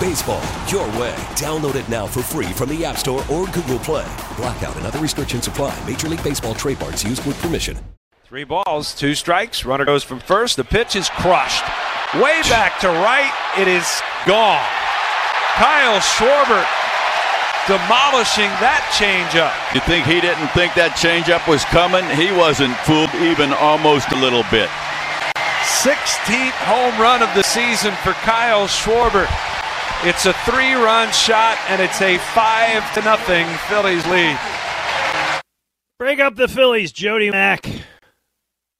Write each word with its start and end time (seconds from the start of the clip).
Baseball, 0.00 0.42
your 0.66 0.86
way. 0.98 1.14
Download 1.36 1.74
it 1.74 1.86
now 1.90 2.06
for 2.06 2.22
free 2.22 2.50
from 2.54 2.70
the 2.70 2.86
App 2.86 2.96
Store 2.96 3.22
or 3.30 3.44
Google 3.48 3.78
Play. 3.80 4.10
Blackout 4.38 4.74
and 4.76 4.86
other 4.86 4.98
restrictions 4.98 5.46
apply. 5.46 5.78
Major 5.86 6.08
League 6.08 6.24
Baseball 6.24 6.54
trademarks 6.54 7.04
used 7.04 7.26
with 7.26 7.38
permission. 7.42 7.76
Three 8.24 8.44
balls, 8.44 8.94
two 8.94 9.14
strikes. 9.14 9.66
Runner 9.66 9.84
goes 9.84 10.02
from 10.02 10.18
first. 10.20 10.56
The 10.56 10.64
pitch 10.64 10.96
is 10.96 11.10
crushed. 11.10 11.64
Way 12.14 12.40
back 12.48 12.80
to 12.80 12.88
right. 12.88 13.30
It 13.58 13.68
is 13.68 14.00
gone. 14.26 14.64
Kyle 15.56 16.00
Schwarber 16.00 16.64
demolishing 17.68 18.48
that 18.64 18.80
changeup. 18.96 19.52
You 19.74 19.82
think 19.82 20.06
he 20.06 20.22
didn't 20.22 20.48
think 20.56 20.72
that 20.74 20.96
changeup 20.96 21.46
was 21.46 21.62
coming? 21.68 22.08
He 22.16 22.32
wasn't 22.32 22.74
fooled 22.88 23.12
even 23.20 23.52
almost 23.52 24.10
a 24.12 24.18
little 24.18 24.44
bit. 24.50 24.70
16th 25.84 26.56
home 26.64 26.96
run 27.00 27.22
of 27.22 27.28
the 27.34 27.42
season 27.42 27.92
for 28.00 28.12
Kyle 28.24 28.66
Schwarber. 28.66 29.28
It's 30.02 30.24
a 30.24 30.32
three-run 30.32 31.12
shot, 31.12 31.58
and 31.68 31.80
it's 31.82 32.00
a 32.00 32.16
five 32.18 32.94
to 32.94 33.02
nothing 33.02 33.46
Phillies 33.68 34.06
lead. 34.06 34.38
Break 35.98 36.18
up 36.20 36.36
the 36.36 36.48
Phillies, 36.48 36.90
Jody 36.90 37.30
Mack. 37.30 37.68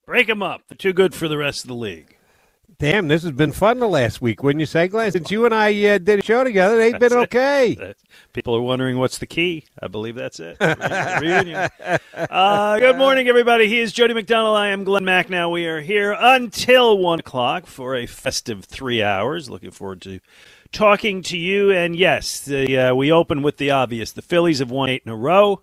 Break 0.07 0.25
them 0.25 0.41
up. 0.41 0.63
They're 0.67 0.75
too 0.77 0.93
good 0.93 1.13
for 1.13 1.27
the 1.27 1.37
rest 1.37 1.63
of 1.63 1.67
the 1.67 1.75
league. 1.75 2.17
Damn, 2.79 3.07
this 3.07 3.21
has 3.21 3.33
been 3.33 3.51
fun 3.51 3.77
the 3.77 3.87
last 3.87 4.19
week, 4.23 4.41
wouldn't 4.41 4.59
you 4.61 4.65
say, 4.65 4.87
Glenn? 4.87 5.11
Since 5.11 5.29
you 5.29 5.45
and 5.45 5.53
I 5.53 5.67
uh, 5.89 5.97
did 5.99 6.17
a 6.17 6.23
show 6.23 6.43
together, 6.43 6.75
they've 6.77 6.97
been 6.97 7.13
okay. 7.13 7.75
That's- 7.79 8.03
People 8.33 8.55
are 8.55 8.61
wondering 8.61 8.97
what's 8.97 9.19
the 9.19 9.27
key. 9.27 9.65
I 9.79 9.87
believe 9.87 10.15
that's 10.15 10.39
it. 10.39 10.57
Reunion. 10.59 11.69
Uh, 12.15 12.79
good 12.79 12.97
morning, 12.97 13.27
everybody. 13.27 13.67
He 13.67 13.79
is 13.79 13.91
Jody 13.91 14.13
McDonald. 14.15 14.57
I 14.57 14.69
am 14.69 14.83
Glenn 14.85 15.05
Mack. 15.05 15.29
Now 15.29 15.49
we 15.51 15.65
are 15.67 15.81
here 15.81 16.15
until 16.17 16.97
one 16.97 17.19
o'clock 17.19 17.67
for 17.67 17.95
a 17.95 18.05
festive 18.07 18.65
three 18.65 19.03
hours. 19.03 19.49
Looking 19.49 19.71
forward 19.71 20.01
to 20.03 20.19
talking 20.71 21.21
to 21.23 21.37
you. 21.37 21.71
And 21.71 21.95
yes, 21.95 22.39
the, 22.39 22.77
uh, 22.77 22.95
we 22.95 23.11
open 23.11 23.41
with 23.41 23.57
the 23.57 23.71
obvious. 23.71 24.11
The 24.11 24.21
Phillies 24.21 24.59
have 24.59 24.71
won 24.71 24.89
eight 24.89 25.03
in 25.05 25.11
a 25.11 25.15
row. 25.15 25.61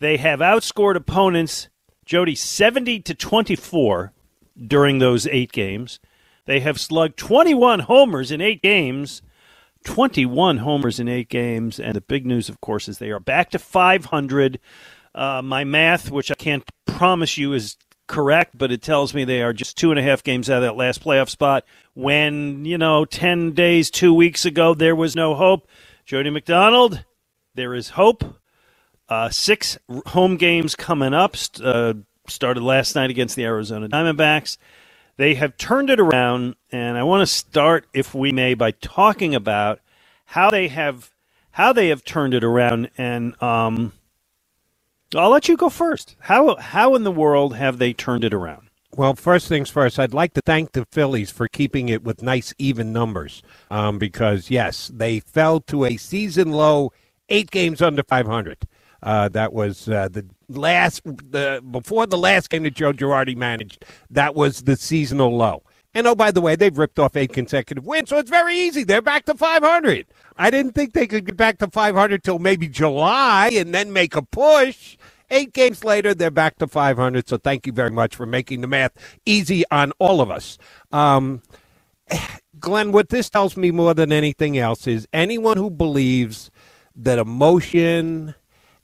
They 0.00 0.16
have 0.18 0.40
outscored 0.40 0.96
opponents, 0.96 1.68
Jody, 2.04 2.34
seventy 2.34 3.00
to 3.00 3.14
twenty-four 3.14 4.12
during 4.66 4.98
those 4.98 5.26
eight 5.26 5.52
games. 5.52 6.00
They 6.46 6.60
have 6.60 6.80
slugged 6.80 7.18
21 7.18 7.80
homers 7.80 8.30
in 8.30 8.40
eight 8.40 8.62
games. 8.62 9.22
21 9.84 10.58
homers 10.58 10.98
in 10.98 11.08
eight 11.08 11.28
games. 11.28 11.78
And 11.78 11.94
the 11.94 12.00
big 12.00 12.26
news, 12.26 12.48
of 12.48 12.60
course, 12.60 12.88
is 12.88 12.98
they 12.98 13.10
are 13.10 13.20
back 13.20 13.50
to 13.50 13.58
500. 13.58 14.58
Uh, 15.14 15.42
my 15.42 15.64
math, 15.64 16.10
which 16.10 16.30
I 16.30 16.34
can't 16.34 16.64
promise 16.86 17.36
you 17.36 17.52
is 17.52 17.76
correct, 18.08 18.58
but 18.58 18.72
it 18.72 18.82
tells 18.82 19.14
me 19.14 19.24
they 19.24 19.42
are 19.42 19.52
just 19.52 19.76
two 19.78 19.90
and 19.90 20.00
a 20.00 20.02
half 20.02 20.24
games 20.24 20.50
out 20.50 20.56
of 20.56 20.62
that 20.62 20.76
last 20.76 21.04
playoff 21.04 21.28
spot. 21.28 21.64
When, 21.94 22.64
you 22.64 22.78
know, 22.78 23.04
10 23.04 23.52
days, 23.52 23.90
two 23.90 24.12
weeks 24.12 24.44
ago, 24.44 24.74
there 24.74 24.96
was 24.96 25.14
no 25.14 25.34
hope. 25.34 25.68
Jody 26.04 26.30
McDonald, 26.30 27.04
there 27.54 27.74
is 27.74 27.90
hope. 27.90 28.24
Uh, 29.08 29.30
six 29.30 29.78
home 30.06 30.36
games 30.36 30.74
coming 30.74 31.14
up. 31.14 31.36
Uh, 31.62 31.94
started 32.26 32.62
last 32.62 32.94
night 32.94 33.10
against 33.10 33.36
the 33.36 33.44
Arizona 33.44 33.88
Diamondbacks. 33.88 34.58
They 35.16 35.34
have 35.34 35.56
turned 35.56 35.90
it 35.90 35.98
around, 35.98 36.56
and 36.70 36.96
I 36.96 37.02
want 37.02 37.22
to 37.22 37.26
start, 37.26 37.86
if 37.92 38.14
we 38.14 38.32
may, 38.32 38.54
by 38.54 38.70
talking 38.70 39.34
about 39.34 39.80
how 40.26 40.50
they 40.50 40.68
have 40.68 41.10
how 41.52 41.72
they 41.72 41.88
have 41.88 42.04
turned 42.04 42.34
it 42.34 42.44
around. 42.44 42.90
And 42.96 43.40
um, 43.42 43.92
I'll 45.14 45.30
let 45.30 45.48
you 45.48 45.56
go 45.56 45.70
first. 45.70 46.16
How 46.20 46.56
how 46.56 46.94
in 46.94 47.04
the 47.04 47.12
world 47.12 47.56
have 47.56 47.78
they 47.78 47.92
turned 47.92 48.24
it 48.24 48.34
around? 48.34 48.68
Well, 48.96 49.14
first 49.14 49.48
things 49.48 49.70
first, 49.70 49.98
I'd 49.98 50.14
like 50.14 50.34
to 50.34 50.40
thank 50.44 50.72
the 50.72 50.84
Phillies 50.90 51.30
for 51.30 51.46
keeping 51.48 51.88
it 51.88 52.02
with 52.02 52.22
nice, 52.22 52.52
even 52.58 52.92
numbers. 52.92 53.42
Um, 53.70 53.98
because, 53.98 54.50
yes, 54.50 54.90
they 54.92 55.20
fell 55.20 55.60
to 55.62 55.84
a 55.84 55.96
season 55.96 56.50
low, 56.52 56.92
eight 57.28 57.50
games 57.50 57.80
under 57.80 58.02
500. 58.02 58.58
Uh, 59.02 59.28
that 59.28 59.52
was 59.52 59.88
uh, 59.88 60.08
the 60.10 60.26
last, 60.48 61.04
the 61.04 61.62
before 61.70 62.06
the 62.06 62.18
last 62.18 62.50
game 62.50 62.64
that 62.64 62.74
Joe 62.74 62.92
Girardi 62.92 63.36
managed. 63.36 63.84
That 64.10 64.34
was 64.34 64.62
the 64.62 64.76
seasonal 64.76 65.36
low. 65.36 65.62
And 65.94 66.06
oh, 66.06 66.14
by 66.14 66.30
the 66.30 66.40
way, 66.40 66.56
they've 66.56 66.76
ripped 66.76 66.98
off 66.98 67.16
eight 67.16 67.32
consecutive 67.32 67.86
wins, 67.86 68.10
so 68.10 68.18
it's 68.18 68.30
very 68.30 68.56
easy. 68.56 68.84
They're 68.84 69.02
back 69.02 69.24
to 69.26 69.34
500. 69.34 70.06
I 70.36 70.50
didn't 70.50 70.72
think 70.74 70.92
they 70.92 71.06
could 71.06 71.26
get 71.26 71.36
back 71.36 71.58
to 71.58 71.68
500 71.68 72.22
till 72.22 72.38
maybe 72.38 72.68
July 72.68 73.50
and 73.54 73.74
then 73.74 73.92
make 73.92 74.14
a 74.16 74.22
push. 74.22 74.96
Eight 75.30 75.52
games 75.52 75.84
later, 75.84 76.14
they're 76.14 76.30
back 76.30 76.58
to 76.58 76.68
500. 76.68 77.28
So 77.28 77.38
thank 77.38 77.66
you 77.66 77.72
very 77.72 77.90
much 77.90 78.16
for 78.16 78.26
making 78.26 78.60
the 78.60 78.68
math 78.68 78.92
easy 79.26 79.64
on 79.70 79.92
all 79.98 80.20
of 80.20 80.30
us. 80.30 80.58
Um, 80.92 81.42
Glenn, 82.60 82.92
what 82.92 83.10
this 83.10 83.30
tells 83.30 83.56
me 83.56 83.70
more 83.70 83.94
than 83.94 84.12
anything 84.12 84.58
else 84.58 84.86
is 84.86 85.08
anyone 85.12 85.56
who 85.56 85.70
believes 85.70 86.50
that 86.96 87.18
emotion 87.18 88.34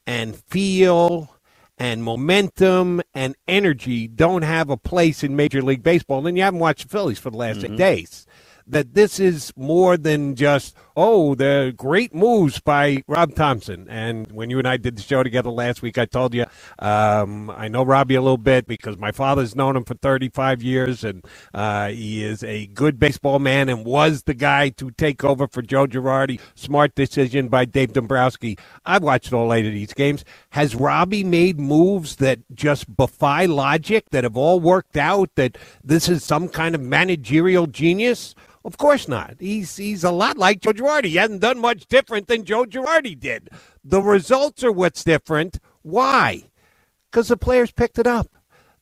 and 0.07 0.37
feel 0.37 1.34
and 1.79 2.05
momentum 2.05 3.03
and 3.15 3.35
energy 3.49 4.07
don't 4.07 4.43
have 4.43 4.71
a 4.71 4.77
place 4.77 5.25
in 5.25 5.37
Major 5.37 5.63
League 5.63 5.83
Baseball, 5.83 6.19
And 6.19 6.29
then 6.29 6.37
you 6.37 6.43
haven't 6.43 6.61
watched 6.61 6.85
the 6.85 6.89
Phillies 6.89 7.19
for 7.19 7.31
the 7.31 7.37
last 7.37 7.59
eight 7.59 7.65
mm-hmm. 7.65 7.77
days. 7.77 8.27
That 8.67 8.95
this 8.95 9.21
is 9.21 9.53
more 9.57 9.97
than 9.97 10.37
just, 10.37 10.75
oh, 10.97 11.35
the 11.35 11.75
great 11.77 12.15
moves 12.15 12.61
by 12.61 13.03
Rob 13.09 13.35
Thomson. 13.35 13.87
And 13.89 14.31
when 14.33 14.51
you 14.51 14.59
and 14.59 14.69
I 14.69 14.77
did 14.77 14.97
the 14.97 15.03
show 15.03 15.23
together 15.23 15.51
last 15.51 15.83
week, 15.83 15.99
I 15.99 16.07
told 16.07 16.35
you 16.35 16.47
um, 16.79 17.51
I 17.51 17.69
know 17.69 17.85
Robbie 17.85 18.15
a 18.17 18.23
little 18.23 18.39
bit 18.39 18.67
because 18.67 18.99
my 18.99 19.13
father's 19.13 19.57
known 19.57 19.77
him 19.77 19.85
for 19.85 19.95
35 19.95 20.63
years, 20.63 21.05
and 21.05 21.25
uh, 21.55 21.89
he 21.89 22.25
is 22.25 22.45
a 22.45 22.67
good 22.69 22.99
baseball 22.99 23.39
man 23.39 23.69
and 23.69 23.85
was 23.85 24.25
the 24.25 24.35
guy 24.35 24.69
to 24.71 24.91
take 24.93 25.25
over 25.25 25.49
for 25.49 25.63
Joe 25.63 25.87
Girardi. 25.87 26.41
Smart 26.55 26.95
decision 26.95 27.49
by 27.49 27.65
Dave 27.65 27.93
Dombrowski. 27.93 28.59
I've 28.85 29.03
watched 29.03 29.33
all 29.33 29.53
eight 29.53 29.67
of 29.67 29.73
these 29.73 29.95
games. 29.95 30.25
Has 30.51 30.75
Robbie 30.75 31.25
made 31.25 31.59
moves 31.61 32.17
that 32.17 32.41
just 32.55 32.97
defy 32.97 33.47
logic, 33.47 34.07
that 34.11 34.25
have 34.25 34.37
all 34.37 34.61
worked 34.61 34.97
out, 34.97 35.31
that 35.37 35.59
this 35.83 36.09
is 36.09 36.25
some 36.25 36.49
kind 36.49 36.75
of 36.75 36.81
managerial 36.81 37.67
genius? 37.67 38.35
Of 38.65 38.79
course 38.79 39.09
not. 39.09 39.37
He's 39.41 39.77
he's 39.77 40.05
a 40.05 40.11
lot 40.11 40.39
like 40.39 40.61
Joe 40.61 40.73
Girardi. 40.73 41.07
He 41.07 41.17
hasn't 41.17 41.43
done 41.43 41.59
much 41.59 41.87
different 41.87 42.29
than 42.29 42.45
Joe 42.45 42.65
Girardi 42.65 43.19
did. 43.19 43.51
The 43.85 44.01
results 44.01 44.65
are 44.65 44.73
what's 44.73 45.05
different. 45.05 45.59
Why? 45.83 46.45
Because 47.11 47.29
the 47.29 47.37
players 47.37 47.73
picked 47.73 47.99
it 47.99 48.07
up. 48.07 48.29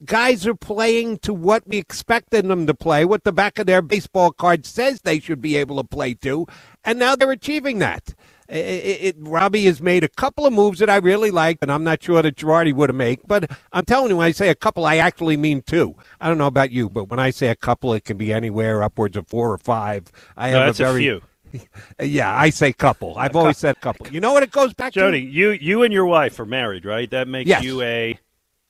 Guys 0.05 0.47
are 0.47 0.55
playing 0.55 1.19
to 1.19 1.35
what 1.35 1.67
we 1.67 1.79
expected 1.79 2.49
them 2.49 2.67
to 2.67 2.75
play, 2.75 3.05
what 3.05 3.25
the 3.25 3.33
back 3.33 3.59
of 3.59 3.67
their 3.67 3.83
baseball 3.83 4.33
card 4.33 4.67
says 4.67 5.01
they 5.01 5.21
should 5.21 5.41
be 5.41 5.57
able 5.57 5.77
to 5.77 5.85
play 5.85 6.15
to, 6.15 6.47
and 6.85 6.99
now 6.99 7.15
they're 7.15 7.31
achieving 7.31 7.79
that. 7.79 8.15
It, 8.53 8.57
it, 8.59 9.17
Robbie 9.21 9.67
has 9.67 9.83
made 9.83 10.05
a 10.05 10.09
couple 10.09 10.47
of 10.47 10.55
moves 10.55 10.81
that 10.81 10.91
I 10.91 10.99
really 10.99 11.33
like, 11.33 11.59
and 11.63 11.73
I'm 11.73 11.85
not 11.85 12.03
sure 12.03 12.23
that 12.23 12.37
Girardi 12.37 12.75
would 12.75 12.91
have 12.91 12.97
made. 12.97 13.21
But 13.27 13.51
I'm 13.73 13.87
telling 13.87 14.11
you, 14.11 14.19
when 14.19 14.29
I 14.29 14.33
say 14.33 14.51
a 14.51 14.57
couple, 14.57 14.87
I 14.87 14.99
actually 14.99 15.39
mean 15.39 15.63
two. 15.63 15.97
I 16.21 16.29
don't 16.29 16.39
know 16.39 16.49
about 16.49 16.73
you, 16.73 16.91
but 16.91 17.11
when 17.11 17.21
I 17.21 17.31
say 17.31 17.49
a 17.49 17.57
couple, 17.57 17.95
it 17.95 18.05
can 18.05 18.19
be 18.19 18.33
anywhere 18.33 18.83
upwards 18.85 19.17
of 19.19 19.29
four 19.29 19.53
or 19.53 19.59
five. 19.59 20.13
I 20.37 20.51
No, 20.51 20.59
have 20.61 20.67
that's 20.67 20.81
a 20.81 20.83
a 20.83 20.87
very 20.87 21.01
few. 21.01 21.23
yeah, 22.03 22.35
I 22.37 22.51
say 22.51 22.73
couple. 22.75 23.17
I've 23.19 23.37
always 23.37 23.59
said 23.59 23.81
couple. 23.81 24.09
You 24.11 24.21
know 24.21 24.35
what 24.35 24.45
it 24.45 24.53
goes 24.53 24.75
back 24.75 24.95
Jody, 24.95 25.23
to? 25.23 25.27
Jody, 25.27 25.33
you 25.33 25.51
you 25.53 25.83
and 25.85 25.93
your 25.95 26.07
wife 26.07 26.41
are 26.41 26.47
married, 26.47 26.85
right? 26.87 27.11
That 27.11 27.29
makes 27.29 27.49
Yes. 27.49 27.63
you 27.63 27.83
a 27.83 28.19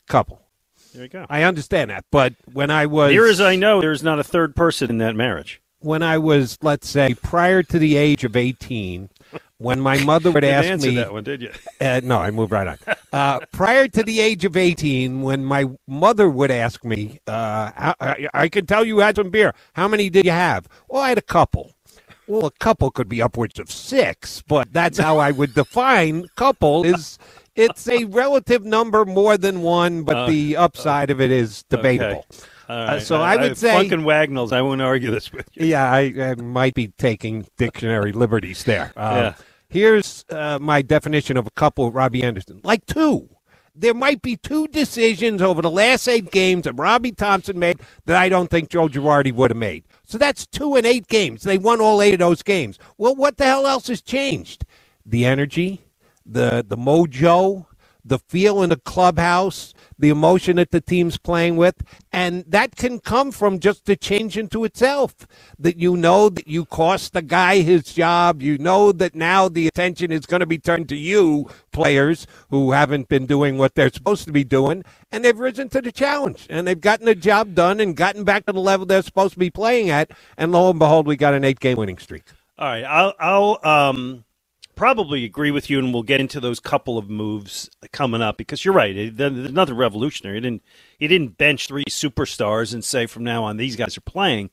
Couple. 0.08 0.42
there 0.94 1.04
you 1.04 1.08
go. 1.10 1.26
I 1.30 1.44
understand 1.44 1.90
that, 1.90 2.06
but 2.12 2.34
when 2.52 2.70
I 2.70 2.86
was 2.86 3.10
Near 3.12 3.28
as 3.28 3.40
I 3.40 3.56
know, 3.56 3.80
there's 3.80 4.04
not 4.04 4.20
a 4.20 4.24
third 4.24 4.56
person 4.56 4.90
in 4.90 4.98
that 4.98 5.16
marriage. 5.16 5.61
When 5.82 6.02
I 6.02 6.18
was, 6.18 6.58
let's 6.62 6.88
say, 6.88 7.14
prior 7.14 7.62
to 7.64 7.78
the 7.78 7.96
age 7.96 8.24
of 8.24 8.36
18, 8.36 9.10
when 9.58 9.80
my 9.80 10.02
mother 10.04 10.30
would 10.30 10.44
ask 10.44 10.68
answer 10.68 10.88
me. 10.88 10.94
that 10.96 11.12
one, 11.12 11.24
did 11.24 11.42
you? 11.42 11.50
Uh, 11.80 12.00
no, 12.04 12.18
I 12.18 12.30
moved 12.30 12.52
right 12.52 12.68
on. 12.68 12.78
Uh, 13.12 13.40
prior 13.52 13.88
to 13.88 14.02
the 14.04 14.20
age 14.20 14.44
of 14.44 14.56
18, 14.56 15.22
when 15.22 15.44
my 15.44 15.66
mother 15.88 16.28
would 16.28 16.50
ask 16.50 16.84
me, 16.84 17.18
uh, 17.26 17.70
I, 17.76 17.94
I, 18.00 18.28
I 18.34 18.48
can 18.48 18.66
tell 18.66 18.84
you 18.84 18.98
had 18.98 19.16
some 19.16 19.30
beer. 19.30 19.52
How 19.72 19.88
many 19.88 20.08
did 20.10 20.24
you 20.24 20.30
have? 20.30 20.68
Well, 20.88 21.02
I 21.02 21.08
had 21.08 21.18
a 21.18 21.22
couple. 21.22 21.72
Well, 22.28 22.46
a 22.46 22.52
couple 22.52 22.90
could 22.92 23.08
be 23.08 23.20
upwards 23.20 23.58
of 23.58 23.70
six, 23.70 24.42
but 24.42 24.72
that's 24.72 24.96
how 24.98 25.18
I 25.18 25.32
would 25.32 25.54
define 25.54 26.28
couple 26.36 26.84
is 26.84 27.18
it's 27.56 27.88
a 27.88 28.04
relative 28.04 28.64
number 28.64 29.04
more 29.04 29.36
than 29.36 29.62
one, 29.62 30.04
but 30.04 30.28
the 30.28 30.56
upside 30.56 31.10
of 31.10 31.20
it 31.20 31.30
is 31.30 31.64
debatable. 31.64 32.24
Okay. 32.30 32.46
All 32.72 32.96
Uh, 32.96 33.00
so 33.00 33.16
I 33.20 33.36
would 33.36 33.56
say- 33.58 33.72
Funk 33.74 33.92
and 33.92 34.04
Wagnalls. 34.04 34.52
I 34.52 34.60
won't 34.62 34.80
argue 34.82 35.10
this 35.10 35.32
with 35.32 35.48
you. 35.54 35.66
Yeah, 35.66 35.90
I, 35.90 36.00
I 36.18 36.34
might 36.36 36.74
be 36.74 36.88
taking 36.88 37.46
dictionary 37.56 38.12
liberties 38.12 38.64
there. 38.64 38.92
Uh, 38.96 39.12
Yeah. 39.22 39.34
Here's 39.68 40.26
uh, 40.28 40.58
my 40.60 40.82
definition 40.82 41.38
of 41.38 41.46
a 41.46 41.50
couple, 41.52 41.90
Robbie 41.92 42.22
Anderson. 42.22 42.60
Like 42.62 42.84
two. 42.84 43.30
There 43.74 43.94
might 43.94 44.20
be 44.20 44.36
two 44.36 44.66
decisions 44.68 45.40
over 45.40 45.62
the 45.62 45.70
last 45.70 46.06
eight 46.06 46.30
games 46.30 46.64
that 46.64 46.74
Robbie 46.74 47.12
Thomson 47.12 47.58
made 47.58 47.80
that 48.04 48.16
I 48.20 48.28
don't 48.28 48.48
think 48.50 48.68
Joe 48.68 48.86
Girardi 48.86 49.32
would 49.32 49.50
have 49.50 49.56
made. 49.56 49.84
So 50.04 50.18
that's 50.18 50.46
two 50.46 50.76
in 50.76 50.84
eight 50.84 51.08
games. 51.08 51.42
They 51.42 51.56
won 51.56 51.80
all 51.80 52.02
eight 52.02 52.12
of 52.12 52.18
those 52.18 52.42
games. 52.42 52.78
Well, 52.98 53.14
what 53.16 53.38
the 53.38 53.44
hell 53.44 53.66
else 53.66 53.86
has 53.88 54.02
changed? 54.02 54.66
The 55.06 55.24
energy, 55.24 55.80
the 56.26 56.62
the 56.68 56.76
mojo, 56.76 57.64
the 58.04 58.18
feel 58.18 58.62
in 58.62 58.70
the 58.70 58.76
clubhouse, 58.76 59.74
the 59.98 60.08
emotion 60.08 60.56
that 60.56 60.70
the 60.70 60.80
team's 60.80 61.18
playing 61.18 61.56
with, 61.56 61.76
and 62.12 62.44
that 62.48 62.76
can 62.76 62.98
come 62.98 63.30
from 63.30 63.58
just 63.58 63.84
the 63.84 63.96
change 63.96 64.36
into 64.36 64.64
itself. 64.64 65.14
That 65.58 65.76
you 65.76 65.96
know 65.96 66.28
that 66.28 66.48
you 66.48 66.64
cost 66.64 67.12
the 67.12 67.22
guy 67.22 67.62
his 67.62 67.84
job. 67.84 68.42
You 68.42 68.58
know 68.58 68.92
that 68.92 69.14
now 69.14 69.48
the 69.48 69.68
attention 69.68 70.10
is 70.10 70.26
going 70.26 70.40
to 70.40 70.46
be 70.46 70.58
turned 70.58 70.88
to 70.88 70.96
you, 70.96 71.48
players 71.72 72.26
who 72.50 72.72
haven't 72.72 73.08
been 73.08 73.26
doing 73.26 73.58
what 73.58 73.74
they're 73.74 73.92
supposed 73.92 74.24
to 74.24 74.32
be 74.32 74.44
doing, 74.44 74.84
and 75.10 75.24
they've 75.24 75.38
risen 75.38 75.68
to 75.70 75.80
the 75.80 75.92
challenge 75.92 76.46
and 76.50 76.66
they've 76.66 76.80
gotten 76.80 77.06
the 77.06 77.14
job 77.14 77.54
done 77.54 77.80
and 77.80 77.96
gotten 77.96 78.24
back 78.24 78.46
to 78.46 78.52
the 78.52 78.60
level 78.60 78.86
they're 78.86 79.02
supposed 79.02 79.34
to 79.34 79.38
be 79.38 79.50
playing 79.50 79.90
at. 79.90 80.10
And 80.36 80.52
lo 80.52 80.70
and 80.70 80.78
behold, 80.78 81.06
we 81.06 81.16
got 81.16 81.34
an 81.34 81.44
eight-game 81.44 81.76
winning 81.76 81.98
streak. 81.98 82.24
All 82.58 82.68
right, 82.68 82.84
I'll, 82.84 83.14
I'll 83.18 83.58
um, 83.68 84.24
probably 84.82 85.24
agree 85.24 85.52
with 85.52 85.70
you, 85.70 85.78
and 85.78 85.94
we'll 85.94 86.02
get 86.02 86.20
into 86.20 86.40
those 86.40 86.58
couple 86.58 86.98
of 86.98 87.08
moves 87.08 87.70
coming 87.92 88.20
up 88.20 88.36
because 88.36 88.64
you're 88.64 88.74
right. 88.74 88.96
It, 88.96 89.16
there's 89.16 89.52
nothing 89.52 89.76
revolutionary. 89.76 90.38
He 90.38 90.40
didn't 90.40 90.62
he 90.98 91.06
didn't 91.06 91.38
bench 91.38 91.68
three 91.68 91.84
superstars 91.88 92.74
and 92.74 92.82
say 92.82 93.06
from 93.06 93.22
now 93.22 93.44
on 93.44 93.58
these 93.58 93.76
guys 93.76 93.96
are 93.96 94.00
playing, 94.00 94.50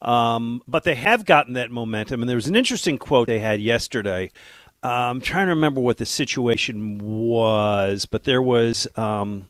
um, 0.00 0.62
but 0.68 0.84
they 0.84 0.94
have 0.94 1.24
gotten 1.24 1.54
that 1.54 1.72
momentum. 1.72 2.22
And 2.22 2.28
there 2.28 2.36
was 2.36 2.46
an 2.46 2.54
interesting 2.54 2.96
quote 2.96 3.26
they 3.26 3.40
had 3.40 3.60
yesterday. 3.60 4.30
Uh, 4.84 5.10
I'm 5.10 5.20
trying 5.20 5.46
to 5.46 5.54
remember 5.54 5.80
what 5.80 5.96
the 5.96 6.06
situation 6.06 6.98
was, 6.98 8.06
but 8.06 8.22
there 8.22 8.40
was. 8.40 8.86
Um, 8.96 9.48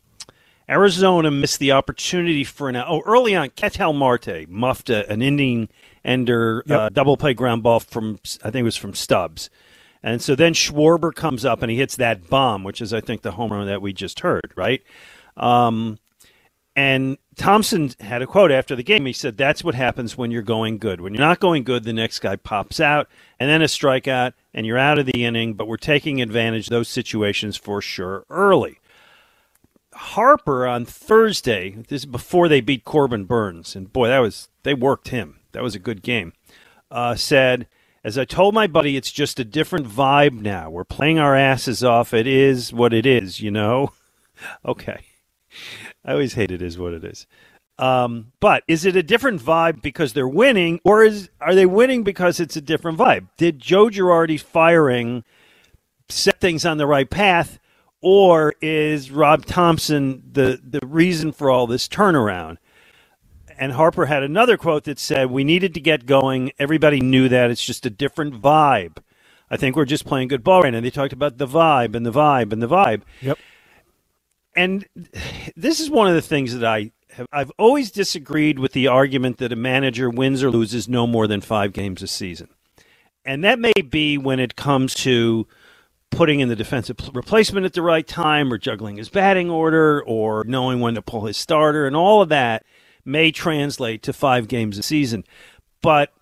Arizona 0.67 1.31
missed 1.31 1.59
the 1.59 1.73
opportunity 1.73 2.45
for 2.45 2.71
an 2.71 2.77
oh 2.77 3.03
early 3.05 3.37
on. 3.37 3.51
Ketel 3.51 3.93
Marte 3.93 4.49
muffed 4.49 4.89
a, 4.89 5.07
an 5.13 5.21
inning 5.21 5.69
ender 6.07 6.65
uh, 6.71 6.89
double 6.89 7.19
play 7.19 7.35
ground 7.35 7.63
ball 7.63 7.81
from 7.81 8.19
I 8.43 8.51
think 8.51 8.63
it 8.63 8.63
was 8.63 8.77
from 8.79 8.95
Stubbs, 8.95 9.51
and 10.03 10.21
so 10.21 10.35
then 10.35 10.55
Schwarber 10.55 11.15
comes 11.15 11.45
up 11.45 11.63
and 11.63 11.71
he 11.71 11.77
hits 11.77 11.97
that 11.97 12.29
bomb, 12.29 12.65
which 12.65 12.81
is 12.81 12.93
I 12.93 13.01
think 13.01 13.23
the 13.23 13.33
home 13.33 13.53
run 13.53 13.67
that 13.67 13.83
we 13.83 13.93
just 13.93 14.21
heard, 14.21 14.53
right? 14.57 14.83
Um, 15.37 15.99
and 16.75 17.19
Thomson 17.37 17.93
had 18.01 18.23
a 18.23 18.27
quote 18.27 18.51
after 18.51 18.75
the 18.75 18.83
game. 18.83 19.05
He 19.07 19.13
said, 19.13 19.37
"That's 19.37 19.63
what 19.63 19.75
happens 19.75 20.17
when 20.17 20.31
you're 20.31 20.43
going 20.43 20.79
good. 20.79 21.01
When 21.01 21.13
you're 21.13 21.21
not 21.21 21.41
going 21.41 21.65
good, 21.65 21.85
the 21.85 21.93
next 21.93 22.21
guy 22.21 22.37
pops 22.37 22.81
out, 22.81 23.09
and 23.39 23.49
then 23.49 23.63
a 23.63 23.67
strikeout, 23.67 24.33
and 24.55 24.67
you're 24.67 24.79
out 24.79 24.99
of 24.99 25.07
the 25.07 25.25
inning. 25.25 25.55
But 25.55 25.69
we're 25.69 25.77
taking 25.77 26.23
advantage 26.23 26.67
of 26.67 26.71
those 26.71 26.89
situations 26.89 27.57
for 27.57 27.81
sure 27.81 28.25
early." 28.31 28.79
Harper 29.95 30.67
on 30.67 30.87
Thursday, 30.87 31.77
this 31.89 32.03
is 32.03 32.07
before 32.07 32.49
they 32.49 32.63
beat 32.63 32.85
Corbin 32.85 33.25
Burnes, 33.25 33.77
and 33.77 33.93
boy, 33.93 34.09
that 34.09 34.21
was 34.21 34.49
they 34.63 34.73
worked 34.73 35.09
him. 35.09 35.41
That 35.53 35.63
was 35.63 35.75
a 35.75 35.79
good 35.79 36.03
game. 36.03 36.33
Uh, 36.91 37.15
said, 37.15 37.67
as 38.05 38.19
I 38.19 38.25
told 38.25 38.55
my 38.55 38.67
buddy, 38.67 38.97
it's 38.97 39.13
just 39.13 39.39
a 39.39 39.45
different 39.45 39.87
vibe 39.87 40.41
now. 40.41 40.71
We're 40.71 40.85
playing 40.85 41.19
our 41.19 41.37
asses 41.37 41.85
off. 41.85 42.13
It 42.13 42.27
is 42.27 42.73
what 42.73 42.93
it 42.93 43.07
is, 43.07 43.41
you 43.41 43.51
know. 43.51 43.93
okay, 44.65 45.05
I 46.05 46.13
always 46.13 46.35
hate 46.35 46.51
it 46.51 46.63
is 46.63 46.79
what 46.79 46.93
it 46.93 47.05
is. 47.05 47.27
Um, 47.79 48.33
but 48.39 48.65
is 48.69 48.85
it 48.85 48.97
a 48.97 49.03
different 49.03 49.41
vibe 49.41 49.83
because 49.83 50.13
they're 50.13 50.29
winning, 50.29 50.81
or 50.85 51.03
is 51.03 51.31
are 51.41 51.55
they 51.55 51.67
winning 51.67 52.03
because 52.03 52.39
it's 52.39 52.57
a 52.57 52.61
different 52.61 52.99
vibe? 52.99 53.29
Did 53.37 53.59
Joe 53.59 53.87
Girardi 53.87 54.41
firing 54.41 55.25
set 56.09 56.41
things 56.41 56.65
on 56.65 56.77
the 56.79 56.87
right 56.87 57.09
path? 57.09 57.59
or 58.03 58.55
is 58.61 59.11
Rob 59.11 59.47
Thomson 59.47 60.23
the 60.31 60.61
the 60.63 60.85
reason 60.85 61.33
for 61.33 61.49
all 61.49 61.67
this 61.67 61.89
turnaround? 61.89 62.59
And 63.59 63.73
Harper 63.73 64.07
had 64.07 64.23
another 64.23 64.57
quote 64.57 64.85
that 64.85 64.99
said, 64.99 65.31
"We 65.31 65.45
needed 65.45 65.75
to 65.75 65.81
get 65.81 66.07
going. 66.07 66.53
Everybody 66.59 67.01
knew 67.01 67.29
that. 67.29 67.51
It's 67.51 67.65
just 67.65 67.87
a 67.87 67.91
different 67.91 68.41
vibe. 68.41 68.99
I 69.51 69.57
think 69.57 69.77
we're 69.77 69.85
just 69.85 70.07
playing 70.07 70.29
good 70.29 70.45
ball 70.45 70.63
right 70.63 70.73
now." 70.73 70.81
They 70.81 70.91
talked 70.91 71.13
about 71.13 71.39
the 71.39 71.47
vibe 71.47 71.95
and 71.95 72.05
the 72.07 72.13
vibe 72.13 72.53
and 72.53 72.63
the 72.63 72.69
vibe. 72.69 73.03
Yep. 73.21 73.39
And 74.55 74.87
this 75.57 75.81
is 75.81 75.91
one 75.91 76.09
of 76.09 76.15
the 76.15 76.23
things 76.23 76.55
that 76.55 76.65
I 76.65 76.93
have. 77.15 77.27
I've 77.33 77.53
always 77.59 77.91
disagreed 77.91 78.59
with 78.59 78.73
the 78.73 78.87
argument 78.87 79.39
that 79.39 79.53
a 79.53 79.57
manager 79.57 80.11
wins 80.11 80.43
or 80.43 80.51
loses 80.51 80.89
no 80.89 81.07
more 81.07 81.27
than 81.27 81.41
five 81.41 81.73
games 81.73 82.03
a 82.03 82.07
season, 82.07 82.49
and 83.25 83.43
that 83.45 83.59
may 83.59 83.73
be 83.89 84.19
when 84.19 84.41
it 84.41 84.57
comes 84.57 84.95
to 84.95 85.47
putting 86.11 86.41
in 86.41 86.49
the 86.49 86.57
defensive 86.57 86.97
replacement 87.15 87.65
at 87.65 87.73
the 87.73 87.81
right 87.81 88.07
time 88.07 88.53
or 88.53 88.59
juggling 88.59 88.99
his 88.99 89.09
batting 89.09 89.49
order 89.49 90.03
or 90.05 90.45
knowing 90.45 90.79
when 90.81 90.95
to 90.95 91.01
pull 91.01 91.25
his 91.25 91.39
starter 91.39 91.87
and 91.87 91.97
all 91.97 92.21
of 92.21 92.29
that 92.29 92.63
may 93.05 93.31
translate 93.31 94.03
to 94.03 94.13
five 94.13 94.49
games 94.49 94.79
a 94.79 94.83
season. 94.83 95.25
But 95.81 96.13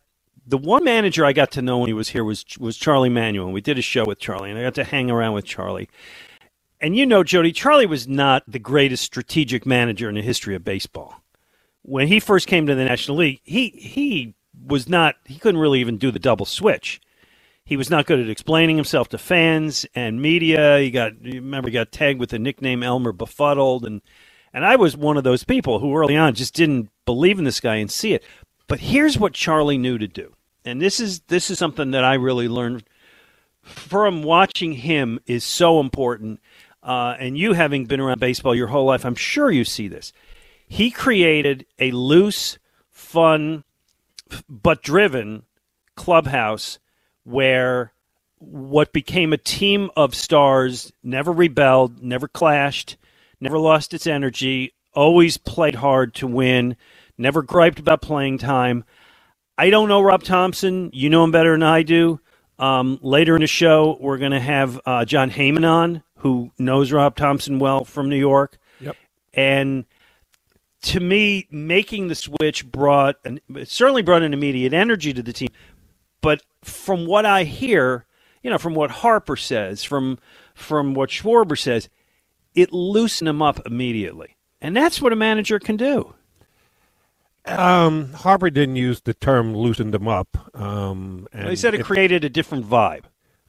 the 0.46 0.58
one 0.58 0.84
manager 0.84 1.24
I 1.24 1.32
got 1.32 1.52
to 1.52 1.62
know 1.62 1.78
when 1.78 1.88
he 1.88 1.94
was 1.94 2.10
here 2.10 2.24
was 2.24 2.44
was 2.58 2.76
Charlie 2.76 3.08
Manuel. 3.08 3.46
And 3.46 3.54
we 3.54 3.60
did 3.60 3.78
a 3.78 3.82
show 3.82 4.04
with 4.04 4.18
Charlie, 4.18 4.50
and 4.50 4.58
I 4.58 4.62
got 4.62 4.74
to 4.74 4.84
hang 4.84 5.10
around 5.10 5.34
with 5.34 5.44
Charlie. 5.44 5.88
And 6.80 6.96
you 6.96 7.04
know, 7.04 7.22
Jody, 7.22 7.52
Charlie 7.52 7.86
was 7.86 8.08
not 8.08 8.42
the 8.48 8.58
greatest 8.58 9.04
strategic 9.04 9.66
manager 9.66 10.08
in 10.08 10.14
the 10.14 10.22
history 10.22 10.54
of 10.54 10.64
baseball. 10.64 11.22
When 11.82 12.08
he 12.08 12.20
first 12.20 12.46
came 12.46 12.66
to 12.66 12.74
the 12.74 12.84
National 12.84 13.18
League, 13.18 13.40
he 13.44 13.68
he 13.70 14.34
was 14.66 14.88
not 14.88 15.16
he 15.24 15.38
couldn't 15.38 15.60
really 15.60 15.80
even 15.80 15.98
do 15.98 16.10
the 16.10 16.18
double 16.18 16.46
switch. 16.46 17.00
He 17.64 17.76
was 17.76 17.90
not 17.90 18.06
good 18.06 18.18
at 18.18 18.28
explaining 18.28 18.76
himself 18.76 19.08
to 19.10 19.18
fans 19.18 19.86
and 19.94 20.20
media. 20.20 20.78
He 20.78 20.90
got 20.90 21.22
you 21.24 21.34
remember 21.34 21.68
he 21.68 21.74
got 21.74 21.92
tagged 21.92 22.18
with 22.18 22.30
the 22.30 22.38
nickname 22.38 22.82
Elmer 22.82 23.12
Befuddled 23.12 23.84
and 23.84 24.00
and 24.52 24.64
I 24.64 24.76
was 24.76 24.96
one 24.96 25.16
of 25.16 25.24
those 25.24 25.44
people 25.44 25.78
who 25.78 25.96
early 25.96 26.16
on 26.16 26.34
just 26.34 26.54
didn't 26.54 26.90
believe 27.04 27.38
in 27.38 27.44
this 27.44 27.60
guy 27.60 27.76
and 27.76 27.90
see 27.90 28.14
it. 28.14 28.24
But 28.66 28.80
here's 28.80 29.18
what 29.18 29.32
Charlie 29.32 29.78
knew 29.78 29.98
to 29.98 30.08
do. 30.08 30.34
And 30.64 30.80
this 30.80 31.00
is 31.00 31.20
this 31.20 31.50
is 31.50 31.58
something 31.58 31.92
that 31.92 32.04
I 32.04 32.14
really 32.14 32.48
learned 32.48 32.84
from 33.62 34.22
watching 34.22 34.72
him 34.72 35.20
is 35.26 35.44
so 35.44 35.80
important. 35.80 36.40
Uh, 36.82 37.14
and 37.18 37.36
you 37.36 37.52
having 37.52 37.84
been 37.84 38.00
around 38.00 38.20
baseball 38.20 38.54
your 38.54 38.68
whole 38.68 38.86
life, 38.86 39.04
I'm 39.04 39.14
sure 39.14 39.50
you 39.50 39.64
see 39.64 39.88
this. 39.88 40.12
He 40.66 40.90
created 40.90 41.66
a 41.78 41.90
loose, 41.90 42.58
fun, 42.90 43.64
but 44.48 44.82
driven 44.82 45.42
clubhouse 45.96 46.78
where 47.24 47.92
what 48.38 48.92
became 48.92 49.32
a 49.32 49.38
team 49.38 49.90
of 49.96 50.14
stars 50.14 50.92
never 51.02 51.32
rebelled, 51.32 52.02
never 52.02 52.26
clashed, 52.26 52.96
never 53.40 53.58
lost 53.58 53.94
its 53.94 54.06
energy, 54.06 54.74
always 54.94 55.36
played 55.36 55.76
hard 55.76 56.14
to 56.14 56.26
win, 56.26 56.76
never 57.16 57.42
griped 57.42 57.78
about 57.78 58.02
playing 58.02 58.38
time. 58.38 58.84
I 59.56 59.70
don't 59.70 59.88
know 59.88 60.00
Rob 60.00 60.22
Thomson. 60.22 60.90
You 60.92 61.10
know 61.10 61.24
him 61.24 61.30
better 61.30 61.52
than 61.52 61.62
I 61.62 61.82
do. 61.82 62.20
Um, 62.58 62.98
later 63.02 63.34
in 63.34 63.40
the 63.40 63.46
show, 63.46 63.96
we're 64.00 64.18
going 64.18 64.32
to 64.32 64.40
have 64.40 64.80
uh, 64.84 65.04
Jon 65.04 65.30
Heyman 65.30 65.68
on, 65.68 66.02
who 66.18 66.50
knows 66.58 66.92
Rob 66.92 67.16
Thomson 67.16 67.58
well 67.58 67.84
from 67.84 68.08
New 68.08 68.18
York. 68.18 68.58
Yep. 68.80 68.96
And 69.32 69.84
to 70.82 71.00
me, 71.00 71.46
making 71.50 72.08
the 72.08 72.14
switch 72.14 72.70
brought 72.70 73.16
an, 73.24 73.40
it 73.54 73.68
certainly 73.68 74.02
brought 74.02 74.22
an 74.22 74.32
immediate 74.32 74.72
energy 74.72 75.12
to 75.12 75.22
the 75.22 75.32
team. 75.32 75.48
But 76.20 76.42
from 76.62 77.06
what 77.06 77.24
I 77.24 77.44
hear, 77.44 78.04
you 78.42 78.50
know, 78.50 78.58
from 78.58 78.74
what 78.74 78.90
Harper 78.90 79.36
says, 79.36 79.84
from 79.84 80.18
from 80.54 80.94
what 80.94 81.10
Schwarber 81.10 81.58
says, 81.58 81.88
it 82.54 82.72
loosened 82.72 83.28
him 83.28 83.42
up 83.42 83.60
immediately, 83.66 84.36
and 84.60 84.76
that's 84.76 85.00
what 85.02 85.12
a 85.12 85.16
manager 85.16 85.58
can 85.58 85.76
do. 85.76 86.14
Um, 87.46 88.12
Harper 88.12 88.50
didn't 88.50 88.76
use 88.76 89.00
the 89.00 89.14
term 89.14 89.54
"loosened 89.56 89.94
them 89.94 90.08
up." 90.08 90.36
Um, 90.54 91.26
and 91.32 91.48
he 91.48 91.56
said 91.56 91.74
it 91.74 91.80
if- 91.80 91.86
created 91.86 92.24
a 92.24 92.28
different 92.28 92.68
vibe. 92.68 93.04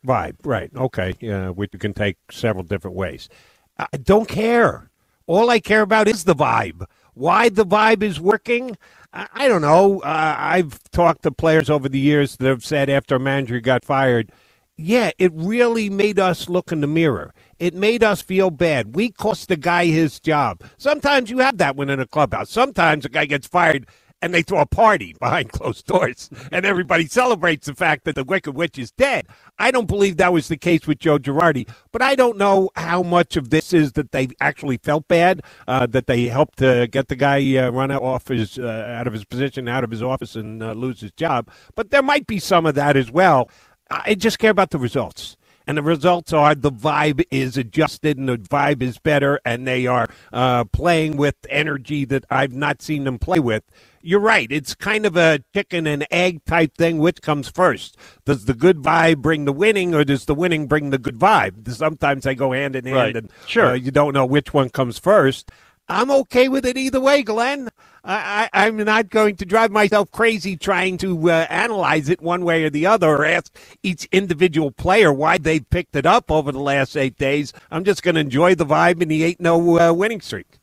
vibe, 0.06 0.36
right? 0.44 0.72
Okay, 0.76 1.14
yeah, 1.20 1.50
which 1.50 1.72
you 1.74 1.80
can 1.80 1.94
take 1.94 2.18
several 2.32 2.64
different 2.64 2.96
ways. 2.96 3.30
I 3.78 3.98
don't 3.98 4.28
care. 4.28 4.90
All 5.28 5.50
I 5.50 5.60
care 5.60 5.82
about 5.82 6.08
is 6.08 6.24
the 6.24 6.36
vibe. 6.36 6.86
Why 7.14 7.50
the 7.50 7.66
vibe 7.66 8.02
is 8.04 8.20
working? 8.20 8.78
I, 9.14 9.28
I 9.34 9.48
don't 9.48 9.62
know. 9.62 10.00
Uh, 10.02 10.36
I've 10.38 10.80
talked 10.92 11.24
to 11.24 11.32
players 11.32 11.70
over 11.70 11.90
the 11.90 12.00
years 12.00 12.38
that 12.38 12.48
have 12.48 12.66
said 12.66 12.90
after 12.90 13.16
a 13.16 13.20
manager 13.20 13.60
got 13.60 13.84
fired, 13.86 14.32
yeah, 14.78 15.12
it 15.20 15.32
really 15.36 15.90
made 15.90 16.20
us 16.20 16.50
look 16.50 16.72
in 16.72 16.82
the 16.82 16.88
mirror. 16.88 17.34
It 17.60 17.76
made 17.76 18.04
us 18.04 18.22
feel 18.22 18.52
bad. 18.52 18.96
We 18.96 19.12
cost 19.12 19.50
the 19.50 19.58
guy 19.58 19.86
his 19.86 20.20
job. 20.20 20.64
Sometimes 20.78 21.30
you 21.32 21.40
have 21.40 21.60
that 21.60 21.76
when 21.78 21.90
in 21.90 22.00
a 22.02 22.08
clubhouse. 22.08 22.52
Sometimes 22.52 23.06
a 23.06 23.10
guy 23.10 23.26
gets 23.26 23.48
fired 23.48 23.88
and 24.22 24.34
they 24.34 24.42
throw 24.44 24.60
a 24.60 24.66
party 24.68 25.16
behind 25.22 25.52
closed 25.52 25.86
doors 25.88 26.30
and 26.52 26.66
everybody 26.66 27.08
celebrates 27.08 27.68
the 27.68 27.76
fact 27.76 28.06
that 28.06 28.16
the 28.16 28.24
Wicked 28.26 28.56
Witch 28.56 28.80
is 28.80 28.92
dead. 28.92 29.28
I 29.60 29.72
don't 29.72 29.88
believe 29.88 30.18
that 30.18 30.34
was 30.34 30.50
the 30.50 30.58
case 30.58 30.88
with 30.88 31.00
Joe 31.00 31.20
Girardi, 31.20 31.70
but 31.92 32.02
I 32.02 32.16
don't 32.16 32.38
know 32.38 32.70
how 32.76 33.04
much 33.04 33.38
of 33.38 33.52
this 33.52 33.74
is 33.74 33.94
that 33.94 34.12
they 34.12 34.30
actually 34.42 34.78
felt 34.78 35.08
bad, 35.08 35.42
uh, 35.68 35.86
that 35.88 36.08
they 36.08 36.26
helped 36.28 36.60
to 36.60 36.88
get 36.92 37.08
the 37.10 37.16
guy 37.16 37.58
uh, 37.58 37.70
run 37.72 37.92
off 37.92 38.28
his 38.30 38.60
uh, 38.60 38.96
out 38.98 39.08
of 39.08 39.14
his 39.14 39.26
position, 39.26 39.68
out 39.70 39.84
of 39.86 39.92
his 39.92 40.04
office, 40.04 40.36
and 40.36 40.64
uh, 40.64 40.74
lose 40.74 41.02
his 41.02 41.12
job. 41.14 41.50
But 41.76 41.92
there 41.92 42.04
might 42.04 42.28
be 42.28 42.40
some 42.40 42.66
of 42.66 42.76
that 42.76 42.98
as 42.98 43.12
well. 43.12 43.50
I 43.92 44.16
just 44.16 44.40
care 44.40 44.52
about 44.52 44.72
the 44.72 44.78
results. 44.78 45.38
And 45.68 45.78
the 45.78 45.84
results 45.84 46.34
are 46.34 46.56
the 46.56 46.72
vibe 46.72 47.24
is 47.30 47.56
adjusted 47.56 48.18
and 48.18 48.28
the 48.28 48.38
vibe 48.38 48.82
is 48.82 48.98
better, 48.98 49.40
and 49.46 49.68
they 49.68 49.86
are 49.86 50.08
uh, 50.34 50.64
playing 50.66 51.18
with 51.18 51.36
energy 51.50 52.04
that 52.06 52.26
I've 52.30 52.54
not 52.54 52.82
seen 52.82 53.04
them 53.04 53.20
play 53.20 53.40
with 53.40 53.64
you're 54.04 54.20
right. 54.20 54.52
It's 54.52 54.76
kind 54.76 55.06
of 55.06 55.16
a 55.16 55.44
chicken 55.54 55.88
and 55.88 56.06
egg 56.12 56.44
type 56.46 56.76
thing. 56.76 56.98
Which 56.98 57.22
comes 57.22 57.50
first? 57.50 57.98
Does 58.26 58.46
the 58.46 58.54
good 58.54 58.78
vibe 58.78 59.18
bring 59.18 59.46
the 59.46 59.54
winning, 59.54 59.94
or 59.94 60.04
does 60.04 60.26
the 60.26 60.36
winning 60.36 60.68
bring 60.68 60.90
the 60.90 60.98
good 60.98 61.18
vibe? 61.18 61.70
Sometimes 61.72 62.24
they 62.24 62.36
go 62.36 62.52
hand 62.52 62.76
in 62.76 62.86
hand, 62.86 62.96
right. 62.96 63.16
and 63.16 63.32
sure. 63.48 63.68
Uh, 63.68 63.74
you 63.74 63.92
don't 63.92 64.14
know 64.14 64.26
which 64.26 64.54
one 64.54 64.70
comes 64.70 65.00
first. 65.00 65.52
I'm 65.88 66.12
okay 66.12 66.48
with 66.48 66.66
it 66.66 66.78
either 66.78 67.02
way, 67.02 67.22
Glenn. 67.24 67.70
I, 68.04 68.50
am 68.54 68.78
not 68.78 69.10
going 69.10 69.36
to 69.38 69.46
drive 69.46 69.72
myself 69.72 70.10
crazy 70.12 70.58
trying 70.58 70.98
to 70.98 71.30
uh, 71.30 71.46
analyze 71.50 72.10
it 72.10 72.22
one 72.22 72.44
way 72.44 72.64
or 72.64 72.70
the 72.70 72.88
other 72.88 73.08
or 73.08 73.26
ask 73.26 73.56
each 73.84 74.06
individual 74.12 74.72
player 74.72 75.14
why 75.14 75.38
they 75.38 75.60
picked 75.60 75.96
it 75.96 76.06
up 76.06 76.32
over 76.32 76.52
the 76.52 76.60
last 76.60 76.98
eight 76.98 77.18
days. 77.18 77.54
I'm 77.70 77.84
just 77.84 78.02
going 78.02 78.16
to 78.16 78.22
enjoy 78.22 78.56
the 78.56 78.66
vibe 78.66 79.02
and 79.02 79.12
the 79.12 79.24
8 79.24 79.38
0 79.42 79.78
uh, 79.78 79.94
winning 79.94 80.22
streak. 80.22 80.60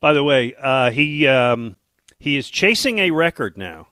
By 0.00 0.12
the 0.12 0.22
way, 0.22 0.54
uh, 0.60 0.90
he 0.90 1.26
um, 1.26 1.76
he 2.18 2.36
is 2.36 2.50
chasing 2.50 2.98
a 2.98 3.10
record 3.10 3.56
now. 3.56 3.88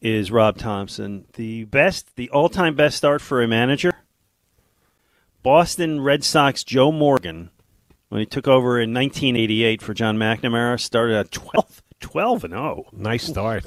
Is 0.00 0.30
Rob 0.30 0.58
Thomson. 0.58 1.26
the 1.34 1.64
best, 1.64 2.16
the 2.16 2.28
all-time 2.30 2.74
best 2.74 2.96
start 2.96 3.22
for 3.22 3.42
a 3.42 3.48
manager? 3.48 3.92
Boston 5.42 6.00
Red 6.00 6.22
Sox 6.22 6.62
Joe 6.62 6.92
Morgan, 6.92 7.50
when 8.08 8.20
he 8.20 8.26
took 8.26 8.46
over 8.46 8.78
in 8.78 8.92
1988 8.92 9.80
for 9.80 9.94
John 9.94 10.18
McNamara, 10.18 10.78
started 10.78 11.16
at 11.16 11.30
12, 11.30 11.82
12 12.00 12.44
and 12.44 12.52
0. 12.52 12.86
Nice 12.92 13.24
start 13.24 13.64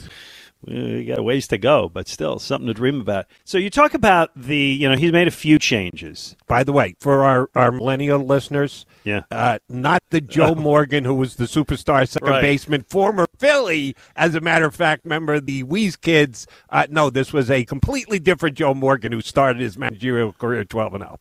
you 0.67 1.05
got 1.05 1.19
a 1.19 1.23
ways 1.23 1.47
to 1.47 1.57
go, 1.57 1.87
but 1.87 2.07
still 2.07 2.37
something 2.37 2.67
to 2.67 2.73
dream 2.73 2.99
about. 2.99 3.27
So 3.45 3.57
you 3.57 3.69
talk 3.69 3.93
about 3.93 4.31
the, 4.35 4.57
you 4.57 4.89
know, 4.89 4.95
he's 4.95 5.11
made 5.11 5.27
a 5.27 5.31
few 5.31 5.57
changes. 5.57 6.35
By 6.47 6.63
the 6.63 6.73
way, 6.73 6.95
for 6.99 7.23
our, 7.23 7.49
our 7.55 7.71
millennial 7.71 8.19
listeners, 8.19 8.85
yeah, 9.03 9.23
uh, 9.31 9.59
not 9.69 10.03
the 10.09 10.19
Joe 10.19 10.55
Morgan 10.55 11.05
who 11.05 11.15
was 11.15 11.35
the 11.35 11.45
superstar 11.45 12.07
second 12.07 12.29
right. 12.29 12.41
baseman, 12.41 12.83
former 12.83 13.27
Philly, 13.37 13.95
as 14.15 14.35
a 14.35 14.41
matter 14.41 14.65
of 14.65 14.75
fact, 14.75 15.05
member 15.05 15.35
of 15.35 15.45
the 15.45 15.63
Wheeze 15.63 15.95
Kids. 15.95 16.45
Uh, 16.69 16.87
no, 16.89 17.09
this 17.09 17.31
was 17.31 17.49
a 17.49 17.63
completely 17.63 18.19
different 18.19 18.57
Joe 18.57 18.73
Morgan 18.73 19.11
who 19.11 19.21
started 19.21 19.61
his 19.61 19.77
managerial 19.77 20.33
career 20.33 20.65
12 20.65 20.95
and 20.95 21.03
0. 21.03 21.19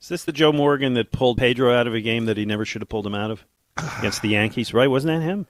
Is 0.00 0.08
this 0.08 0.24
the 0.24 0.32
Joe 0.32 0.52
Morgan 0.52 0.94
that 0.94 1.10
pulled 1.10 1.38
Pedro 1.38 1.74
out 1.74 1.88
of 1.88 1.94
a 1.94 2.00
game 2.00 2.26
that 2.26 2.36
he 2.36 2.44
never 2.44 2.64
should 2.64 2.82
have 2.82 2.88
pulled 2.88 3.06
him 3.06 3.16
out 3.16 3.32
of 3.32 3.44
against 3.98 4.22
the 4.22 4.28
Yankees? 4.28 4.72
Right? 4.72 4.86
Wasn't 4.86 5.12
that 5.12 5.24
him? 5.24 5.48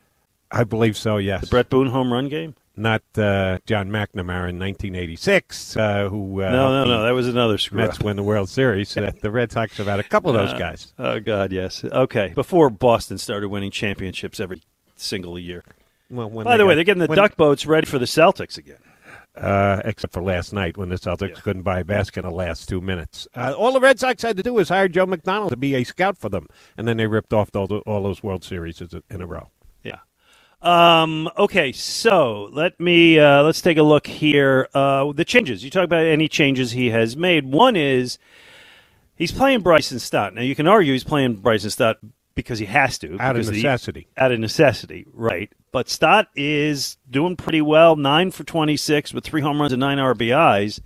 I 0.51 0.65
believe 0.65 0.97
so. 0.97 1.19
Yes. 1.19 1.43
The 1.43 1.47
Bret 1.49 1.69
Boone 1.69 1.89
home 1.89 2.13
run 2.13 2.29
game 2.29 2.55
not 2.79 3.03
uh, 3.17 3.59
John 3.67 3.89
McNamara 3.91 4.49
in 4.49 4.59
1986, 4.59 5.77
uh, 5.77 6.09
who 6.09 6.43
uh, 6.43 6.51
no, 6.51 6.71
no, 6.71 6.85
no, 6.85 7.03
that 7.03 7.11
was 7.11 7.29
another 7.29 7.59
screw. 7.59 7.79
Mets 7.79 8.01
win 8.01 8.17
the 8.17 8.23
World 8.23 8.49
Series. 8.49 8.97
Uh, 8.97 9.13
the 9.21 9.31
Red 9.31 9.53
Sox 9.53 9.77
have 9.77 9.87
had 9.87 10.01
a 10.01 10.05
couple 10.05 10.31
of 10.31 10.37
those 10.37 10.55
uh, 10.55 10.59
guys. 10.59 10.95
Oh 10.99 11.21
God, 11.21 11.53
yes. 11.53 11.85
Okay, 11.85 12.33
before 12.35 12.71
Boston 12.71 13.19
started 13.19 13.49
winning 13.49 13.71
championships 13.71 14.41
every 14.41 14.63
single 14.97 15.39
year. 15.39 15.65
Well, 16.11 16.31
By 16.31 16.57
the 16.57 16.63
got, 16.63 16.69
way, 16.69 16.75
they're 16.75 16.85
getting 16.85 17.03
the 17.03 17.07
when, 17.07 17.19
duck 17.19 17.37
boats 17.37 17.67
ready 17.67 17.87
for 17.87 17.99
the 17.99 18.07
Celtics 18.07 18.57
again. 18.57 18.79
Uh, 19.37 19.81
except 19.85 20.13
for 20.13 20.23
last 20.23 20.53
night 20.53 20.77
when 20.77 20.89
the 20.89 20.97
Celtics 20.97 21.29
yeah. 21.29 21.41
couldn't 21.43 21.63
buy 21.63 21.81
a 21.81 21.85
basket 21.85 22.25
in 22.25 22.31
the 22.31 22.35
last 22.35 22.69
two 22.69 22.81
minutes. 22.81 23.29
Uh, 23.37 23.55
all 23.57 23.73
the 23.73 23.79
Red 23.79 24.01
Sox 24.01 24.23
had 24.23 24.37
to 24.37 24.43
do 24.43 24.55
was 24.55 24.69
hire 24.69 24.89
Joe 24.89 25.07
McDonald 25.07 25.51
to 25.51 25.57
be 25.57 25.77
a 25.77 25.85
scout 25.85 26.19
for 26.19 26.29
them, 26.29 26.47
and 26.77 26.89
then 26.89 26.97
they 26.97 27.07
ripped 27.07 27.33
off 27.33 27.55
all, 27.55 27.69
the, 27.69 27.79
all 27.81 28.03
those 28.03 28.21
World 28.21 28.43
Series 28.43 28.83
in 29.11 29.21
a 29.21 29.27
row. 29.27 29.51
Um, 30.61 31.31
okay, 31.39 31.71
so 31.73 32.49
let 32.53 32.79
me 32.81 33.19
uh, 33.19 33.43
let's 33.43 33.61
take 33.61 33.79
a 33.79 33.83
look 33.83 34.07
here. 34.07 34.69
Uh, 34.75 35.13
the 35.13 35.25
changes 35.25 35.63
you 35.63 35.71
talk 35.71 35.85
about 35.85 36.05
any 36.05 36.29
changes 36.29 36.73
he 36.73 36.91
has 36.91 37.17
made. 37.17 37.47
One 37.47 37.77
is 37.77 38.19
he's 39.15 39.31
playing 39.31 39.61
Bryson 39.61 40.01
Stott. 40.01 40.35
Now 40.35 40.43
you 40.43 40.57
can 40.57 40.67
argue 40.67 40.93
he's 40.93 41.05
playing 41.05 41.37
Bryson 41.37 41.71
Stott 41.71 41.99
because 42.35 42.59
he 42.59 42.67
has 42.67 42.99
to 42.99 43.17
out 43.21 43.37
of 43.37 43.47
necessity. 43.47 44.09
The, 44.17 44.23
out 44.23 44.33
of 44.33 44.41
necessity, 44.41 45.07
right? 45.13 45.51
But 45.71 45.89
Stott 45.89 46.29
is 46.35 46.97
doing 47.09 47.37
pretty 47.37 47.63
well. 47.63 47.95
Nine 47.95 48.33
for 48.33 48.43
twenty 48.43 48.77
six 48.77 49.15
with 49.15 49.23
three 49.23 49.41
home 49.41 49.61
runs 49.61 49.73
and 49.73 49.81
nine 49.81 49.99
RBIs. 49.99 50.81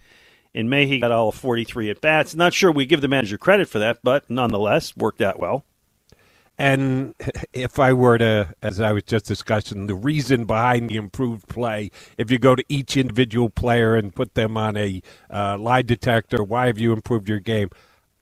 In 0.54 0.68
May, 0.68 0.86
he 0.86 0.98
got 1.00 1.10
all 1.10 1.32
43 1.32 1.88
at 1.88 2.02
bats. 2.02 2.34
Not 2.34 2.52
sure 2.52 2.70
we 2.70 2.84
give 2.84 3.00
the 3.00 3.08
manager 3.08 3.38
credit 3.38 3.70
for 3.70 3.78
that, 3.78 4.00
but 4.02 4.28
nonetheless, 4.28 4.94
worked 4.94 5.22
out 5.22 5.40
well. 5.40 5.64
And 6.62 7.16
if 7.52 7.80
I 7.80 7.92
were 7.92 8.18
to, 8.18 8.54
as 8.62 8.80
I 8.80 8.92
was 8.92 9.02
just 9.02 9.26
discussing, 9.26 9.88
the 9.88 9.96
reason 9.96 10.44
behind 10.44 10.90
the 10.90 10.94
improved 10.94 11.48
play, 11.48 11.90
if 12.16 12.30
you 12.30 12.38
go 12.38 12.54
to 12.54 12.64
each 12.68 12.96
individual 12.96 13.50
player 13.50 13.96
and 13.96 14.14
put 14.14 14.34
them 14.34 14.56
on 14.56 14.76
a 14.76 15.02
uh, 15.28 15.58
lie 15.58 15.82
detector, 15.82 16.44
why 16.44 16.68
have 16.68 16.78
you 16.78 16.92
improved 16.92 17.28
your 17.28 17.40
game? 17.40 17.70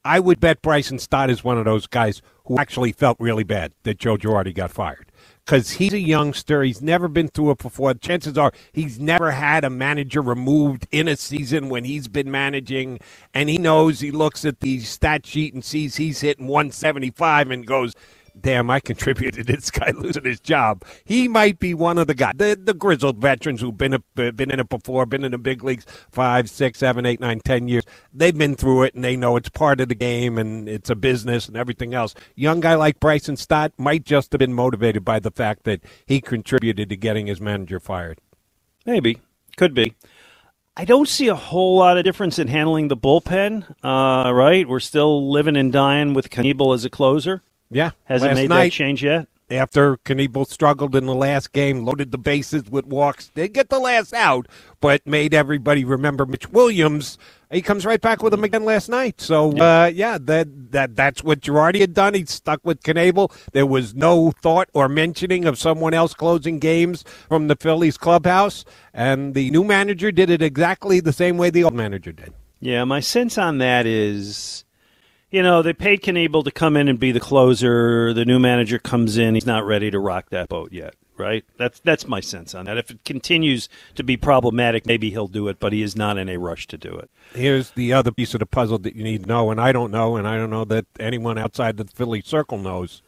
I 0.07 0.21
would 0.21 0.41
bet 0.41 0.63
Bryson 0.63 0.99
Stott 0.99 1.29
is 1.29 1.45
one 1.45 1.59
of 1.59 1.67
those 1.67 1.87
guys 1.87 2.23
who 2.47 2.57
actually 2.57 2.93
felt 2.93 3.19
really 3.21 3.45
bad 3.45 3.73
that 3.83 3.99
Joe 3.99 4.17
Girardi 4.17 4.55
got 4.55 4.71
fired. 4.71 5.13
Because 5.45 5.73
he's 5.73 5.93
a 5.93 6.01
youngster. 6.01 6.63
He's 6.63 6.81
never 6.81 7.09
been 7.09 7.29
through 7.29 7.51
it 7.51 7.59
before. 7.59 7.93
Chances 7.93 8.39
are 8.39 8.53
he's 8.73 8.99
never 8.99 9.33
had 9.33 9.65
a 9.65 9.71
manager 9.71 10.23
removed 10.23 10.87
in 10.91 11.09
a 11.09 11.17
season 11.17 11.69
when 11.69 11.85
he's 11.85 12.09
been 12.09 12.31
managing. 12.31 13.01
And 13.35 13.51
he 13.51 13.59
knows 13.59 14.01
he 14.01 14.11
looks 14.11 14.47
at 14.47 14.61
the 14.61 14.81
stat 14.81 15.27
sheet 15.27 15.53
and 15.53 15.63
sees 15.63 15.97
he's 15.97 16.23
hitting 16.23 16.47
175 16.47 17.51
and 17.51 17.67
goes, 17.67 17.95
damn, 18.39 18.71
I 18.71 18.81
contributed 18.81 19.47
to 19.47 19.53
this 19.53 19.71
guy 19.71 19.91
losing 19.97 20.25
his 20.25 20.41
job. 20.41 20.85
He 21.05 21.29
might 21.29 21.59
be 21.59 21.75
one 21.75 21.99
of 21.99 22.07
the 22.07 22.15
guys, 22.15 22.35
the, 22.37 22.59
the 22.63 22.75
grizzled 22.75 23.19
veterans 23.19 23.61
who've 23.61 23.77
been, 23.77 23.95
a, 23.95 24.33
been 24.33 24.51
in 24.51 24.61
it 24.61 24.69
before, 24.69 25.07
been 25.07 25.25
in 25.25 25.33
the 25.33 25.39
big 25.39 25.65
leagues 25.65 25.87
five, 26.11 26.51
six, 26.51 26.79
seven, 26.79 27.07
eight, 27.07 27.21
nine, 27.21 27.41
ten 27.41 27.69
years. 27.69 27.85
They've 28.13 28.37
been 28.37 28.55
through 28.55 28.85
it 28.85 28.95
and 28.95 29.05
they 29.05 29.17
know 29.17 29.37
it's 29.37 29.49
part 29.49 29.81
of 29.81 29.89
the 29.89 29.95
game 29.95 30.39
and 30.39 30.69
it's 30.69 30.91
a 30.91 30.97
business 30.97 31.49
and 31.49 31.57
everything 31.57 31.95
else. 31.95 32.15
Young 32.35 32.61
guy 32.61 32.75
like 32.75 33.01
Bryson 33.01 33.37
Stott 33.37 33.73
might 33.79 34.05
just 34.05 34.33
have 34.33 34.39
been 34.39 34.53
motivated 34.55 35.05
by 35.05 35.21
the 35.21 35.31
fact 35.31 35.65
that 35.65 35.81
he 36.07 36.21
contributed 36.21 36.89
to 36.89 36.97
getting 36.97 37.27
his 37.27 37.41
manager 37.41 37.81
fired. 37.81 38.21
Maybe. 38.87 39.19
Could 39.57 39.75
be. 39.75 39.95
I 40.77 40.85
don't 40.85 41.09
see 41.09 41.29
a 41.29 41.35
whole 41.35 41.77
lot 41.77 41.99
of 41.99 42.05
difference 42.05 42.39
in 42.39 42.49
handling 42.49 42.89
the 42.89 42.97
bullpen. 42.97 43.65
Uh, 43.85 44.33
right, 44.33 44.67
we're 44.67 44.81
still 44.81 45.31
living 45.31 45.57
and 45.57 45.73
dying 45.73 46.15
with 46.15 46.31
Knebel 46.31 46.75
as 46.75 46.85
a 46.85 46.91
closer. 46.91 47.43
Yeah. 47.71 47.91
Hasn't 48.05 48.35
made 48.35 48.49
night, 48.49 48.65
that 48.65 48.73
change 48.73 49.03
yet? 49.03 49.29
After 49.51 49.97
Knebel 49.99 50.47
struggled 50.47 50.95
in 50.95 51.07
the 51.07 51.15
last 51.15 51.53
game, 51.53 51.85
loaded 51.85 52.13
the 52.13 52.19
bases 52.19 52.71
with 52.71 52.87
walks, 52.87 53.31
did 53.35 53.53
get 53.53 53.69
the 53.69 53.81
last 53.81 54.15
out, 54.15 54.47
but 54.81 55.05
made 55.05 55.35
everybody 55.35 55.85
remember 55.85 56.25
Mitch 56.25 56.49
Williams. 56.51 57.19
He 57.51 57.61
comes 57.61 57.85
right 57.85 58.01
back 58.01 58.23
with 58.23 58.33
him 58.33 58.45
again 58.45 58.65
last 58.65 58.89
night. 58.89 59.21
So 59.21 59.53
yeah, 59.53 59.83
uh, 59.83 59.87
yeah 59.87 60.19
that 60.23 60.71
that 60.71 60.95
that's 60.95 61.25
what 61.25 61.41
Girardi 61.41 61.81
had 61.81 61.95
done. 61.95 62.15
He 62.15 62.25
stuck 62.27 62.61
with 62.63 62.81
Knebel. 62.83 63.33
There 63.53 63.67
was 63.67 63.93
no 63.93 64.31
thought 64.41 64.69
or 64.73 64.89
mentioning 64.89 65.45
of 65.47 65.59
someone 65.59 65.95
else 65.95 66.15
closing 66.15 66.61
games 66.61 67.03
from 67.29 67.49
the 67.49 67.57
Phillies 67.57 67.99
clubhouse, 67.99 68.65
and 68.95 69.35
the 69.35 69.51
new 69.51 69.65
manager 69.65 70.13
did 70.13 70.31
it 70.31 70.43
exactly 70.43 71.01
the 71.01 71.13
same 71.13 71.39
way 71.39 71.51
the 71.51 71.65
old 71.65 71.75
manager 71.75 72.13
did. 72.13 72.33
Yeah, 72.61 72.85
my 72.85 73.01
sense 73.01 73.37
on 73.37 73.59
that 73.59 73.85
is 73.85 74.65
you 75.31 75.43
know, 75.43 75.63
they 75.63 75.73
paid 75.73 76.03
Knebel 76.03 76.45
to 76.45 76.51
come 76.51 76.77
in 76.77 76.89
and 76.89 76.99
be 76.99 77.13
the 77.13 77.21
closer. 77.21 78.13
The 78.13 78.25
new 78.25 78.39
manager 78.39 78.79
comes 78.79 79.17
in; 79.17 79.35
he's 79.35 79.47
not 79.47 79.65
ready 79.65 79.91
to 79.91 79.99
rock 79.99 80.31
that 80.31 80.49
boat 80.49 80.73
yet. 80.73 80.95
Right? 81.17 81.45
That's 81.59 81.81
that's 81.81 82.09
my 82.09 82.21
sense 82.21 82.55
on 82.55 82.65
that. 82.65 82.79
If 82.79 82.91
it 82.91 83.05
continues 83.05 83.69
to 83.95 84.03
be 84.03 84.17
problematic, 84.17 84.87
maybe 84.87 85.11
he'll 85.11 85.29
do 85.29 85.49
it, 85.49 85.61
but 85.61 85.73
he 85.73 85.83
is 85.83 85.95
not 85.95 86.17
in 86.17 86.31
a 86.31 86.39
rush 86.39 86.67
to 86.69 86.79
do 86.79 86.95
it. 86.95 87.11
Here's 87.35 87.73
the 87.73 87.93
other 87.93 88.11
piece 88.11 88.33
of 88.33 88.41
the 88.41 88.47
puzzle 88.47 88.79
that 88.79 88.97
you 88.97 89.05
need 89.05 89.25
to 89.25 89.29
know, 89.29 89.51
and 89.51 89.61
I 89.61 89.71
don't 89.71 89.91
know, 89.91 90.17
and 90.17 90.27
I 90.27 90.37
don't 90.37 90.49
know 90.49 90.65
that 90.65 90.87
anyone 90.99 91.37
outside 91.37 91.77
the 91.77 91.85
Philly 91.85 92.23
circle 92.23 92.57
knows. 92.57 93.03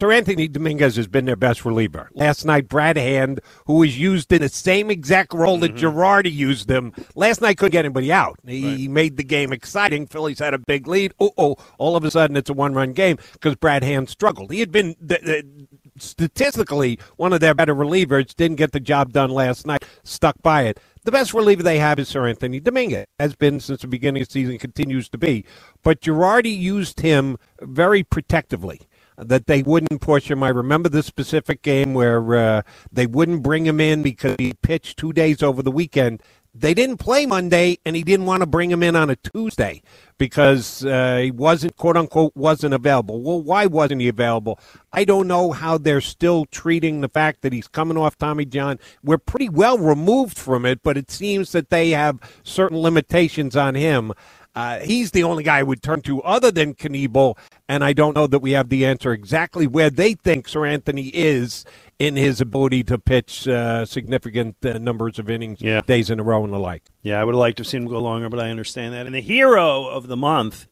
Seranthony 0.00 0.50
Dominguez 0.50 0.96
has 0.96 1.06
been 1.06 1.24
their 1.24 1.36
best 1.36 1.64
reliever. 1.64 2.10
Last 2.14 2.44
night, 2.44 2.68
Brad 2.68 2.96
Hand, 2.96 3.40
who 3.66 3.74
was 3.74 3.98
used 3.98 4.32
in 4.32 4.42
the 4.42 4.48
same 4.48 4.90
exact 4.90 5.32
role 5.32 5.58
that 5.58 5.74
mm-hmm. 5.74 5.86
Girardi 5.86 6.32
used 6.32 6.70
him, 6.70 6.92
last 7.14 7.40
night 7.40 7.58
couldn't 7.58 7.72
get 7.72 7.84
anybody 7.84 8.12
out. 8.12 8.38
He 8.46 8.86
right. 8.86 8.90
made 8.90 9.16
the 9.16 9.24
game 9.24 9.52
exciting. 9.52 10.06
Phillies 10.06 10.40
had 10.40 10.52
a 10.52 10.58
big 10.58 10.86
lead. 10.86 11.14
Oh, 11.20 11.32
oh, 11.38 11.56
all 11.78 11.96
of 11.96 12.04
a 12.04 12.10
sudden 12.10 12.36
it's 12.36 12.50
a 12.50 12.54
one 12.54 12.74
run 12.74 12.92
game 12.92 13.18
because 13.32 13.56
Brad 13.56 13.82
Hand 13.82 14.08
struggled. 14.08 14.50
He 14.50 14.60
had 14.60 14.72
been. 14.72 14.94
The, 15.00 15.18
the, 15.22 15.66
statistically 15.98 16.98
one 17.16 17.32
of 17.32 17.40
their 17.40 17.54
better 17.54 17.74
relievers. 17.74 18.34
Didn't 18.34 18.56
get 18.56 18.72
the 18.72 18.80
job 18.80 19.12
done 19.12 19.30
last 19.30 19.66
night. 19.66 19.84
Stuck 20.02 20.40
by 20.42 20.62
it. 20.62 20.80
The 21.04 21.12
best 21.12 21.34
reliever 21.34 21.62
they 21.62 21.78
have 21.78 21.98
is 21.98 22.10
Seranthony 22.10 22.62
Dominguez. 22.62 23.06
Has 23.18 23.36
been 23.36 23.60
since 23.60 23.82
the 23.82 23.86
beginning 23.86 24.22
of 24.22 24.28
the 24.28 24.32
season. 24.32 24.58
Continues 24.58 25.08
to 25.10 25.18
be. 25.18 25.44
But 25.82 26.00
Girardi 26.00 26.56
used 26.56 27.00
him 27.00 27.36
very 27.60 28.02
protectively 28.02 28.80
that 29.16 29.46
they 29.46 29.62
wouldn't 29.62 30.00
push 30.00 30.30
him. 30.30 30.42
I 30.42 30.48
remember 30.48 30.88
the 30.88 31.02
specific 31.02 31.62
game 31.62 31.94
where 31.94 32.34
uh, 32.34 32.62
they 32.92 33.06
wouldn't 33.06 33.42
bring 33.42 33.66
him 33.66 33.80
in 33.80 34.02
because 34.02 34.36
he 34.38 34.54
pitched 34.54 34.98
two 34.98 35.12
days 35.12 35.42
over 35.42 35.62
the 35.62 35.70
weekend. 35.70 36.22
They 36.56 36.72
didn't 36.72 36.98
play 36.98 37.26
Monday, 37.26 37.78
and 37.84 37.96
he 37.96 38.04
didn't 38.04 38.26
want 38.26 38.42
to 38.42 38.46
bring 38.46 38.70
him 38.70 38.84
in 38.84 38.94
on 38.94 39.10
a 39.10 39.16
Tuesday 39.16 39.82
because 40.18 40.84
uh, 40.84 41.18
he 41.20 41.32
wasn't, 41.32 41.76
quote 41.76 41.96
unquote, 41.96 42.30
wasn't 42.36 42.74
available. 42.74 43.20
Well, 43.20 43.42
why 43.42 43.66
wasn't 43.66 44.02
he 44.02 44.08
available? 44.08 44.60
I 44.92 45.04
don't 45.04 45.26
know 45.26 45.50
how 45.50 45.78
they're 45.78 46.00
still 46.00 46.44
treating 46.46 47.00
the 47.00 47.08
fact 47.08 47.42
that 47.42 47.52
he's 47.52 47.66
coming 47.66 47.96
off 47.96 48.16
Tommy 48.16 48.44
John. 48.44 48.78
We're 49.02 49.18
pretty 49.18 49.48
well 49.48 49.78
removed 49.78 50.38
from 50.38 50.64
it, 50.64 50.80
but 50.84 50.96
it 50.96 51.10
seems 51.10 51.50
that 51.52 51.70
they 51.70 51.90
have 51.90 52.20
certain 52.44 52.78
limitations 52.78 53.56
on 53.56 53.74
him. 53.74 54.12
Uh, 54.54 54.78
he's 54.80 55.10
the 55.10 55.24
only 55.24 55.42
guy 55.42 55.58
I 55.58 55.62
would 55.64 55.82
turn 55.82 56.00
to 56.02 56.22
other 56.22 56.50
than 56.50 56.74
Knebel, 56.74 57.36
and 57.68 57.82
I 57.82 57.92
don't 57.92 58.14
know 58.14 58.26
that 58.28 58.38
we 58.38 58.52
have 58.52 58.68
the 58.68 58.86
answer 58.86 59.12
exactly 59.12 59.66
where 59.66 59.90
they 59.90 60.14
think 60.14 60.46
Seranthony 60.48 61.10
is 61.12 61.64
in 61.98 62.16
his 62.16 62.40
ability 62.40 62.84
to 62.84 62.98
pitch 62.98 63.48
uh, 63.48 63.84
significant 63.84 64.56
uh, 64.64 64.78
numbers 64.78 65.18
of 65.18 65.28
innings, 65.28 65.60
Yeah. 65.60 65.80
days 65.80 66.10
in 66.10 66.20
a 66.20 66.22
row, 66.22 66.44
and 66.44 66.52
the 66.52 66.58
like. 66.58 66.82
Yeah, 67.02 67.20
I 67.20 67.24
would 67.24 67.34
have 67.34 67.40
liked 67.40 67.56
to 67.58 67.62
have 67.62 67.68
seen 67.68 67.82
him 67.82 67.88
go 67.88 67.98
longer, 67.98 68.28
but 68.28 68.38
I 68.40 68.50
understand 68.50 68.94
that. 68.94 69.06
And 69.06 69.14
the 69.14 69.20
hero 69.20 69.86
of 69.86 70.06
the 70.06 70.16
month 70.16 70.66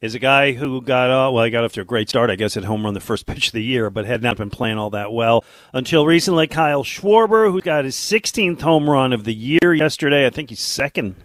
is 0.00 0.14
a 0.14 0.18
guy 0.18 0.52
who 0.52 0.80
got 0.80 1.10
uh, 1.10 1.30
well, 1.30 1.44
he 1.44 1.50
got 1.50 1.62
off 1.64 1.74
to 1.74 1.82
a 1.82 1.84
great 1.84 2.08
start, 2.08 2.30
I 2.30 2.36
guess, 2.36 2.56
at 2.56 2.64
home 2.64 2.84
run 2.84 2.94
the 2.94 3.00
first 3.00 3.26
pitch 3.26 3.48
of 3.48 3.52
the 3.52 3.62
year, 3.62 3.90
but 3.90 4.06
had 4.06 4.22
not 4.22 4.38
been 4.38 4.48
playing 4.48 4.78
all 4.78 4.88
that 4.90 5.12
well 5.12 5.44
until 5.74 6.06
recently. 6.06 6.46
Kyle 6.46 6.84
Schwarber, 6.84 7.50
who 7.52 7.60
got 7.60 7.84
his 7.84 7.96
16th 7.96 8.62
home 8.62 8.88
run 8.88 9.12
of 9.12 9.24
the 9.24 9.34
year 9.34 9.74
yesterday. 9.74 10.26
I 10.26 10.30
think 10.30 10.48
he's 10.48 10.60
second 10.60 11.16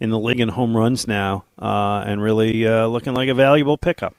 in 0.00 0.10
the 0.10 0.18
league 0.18 0.40
in 0.40 0.50
home 0.50 0.76
runs 0.76 1.06
now, 1.06 1.44
uh, 1.58 2.04
and 2.06 2.22
really 2.22 2.66
uh, 2.66 2.86
looking 2.86 3.14
like 3.14 3.28
a 3.28 3.34
valuable 3.34 3.76
pickup. 3.76 4.14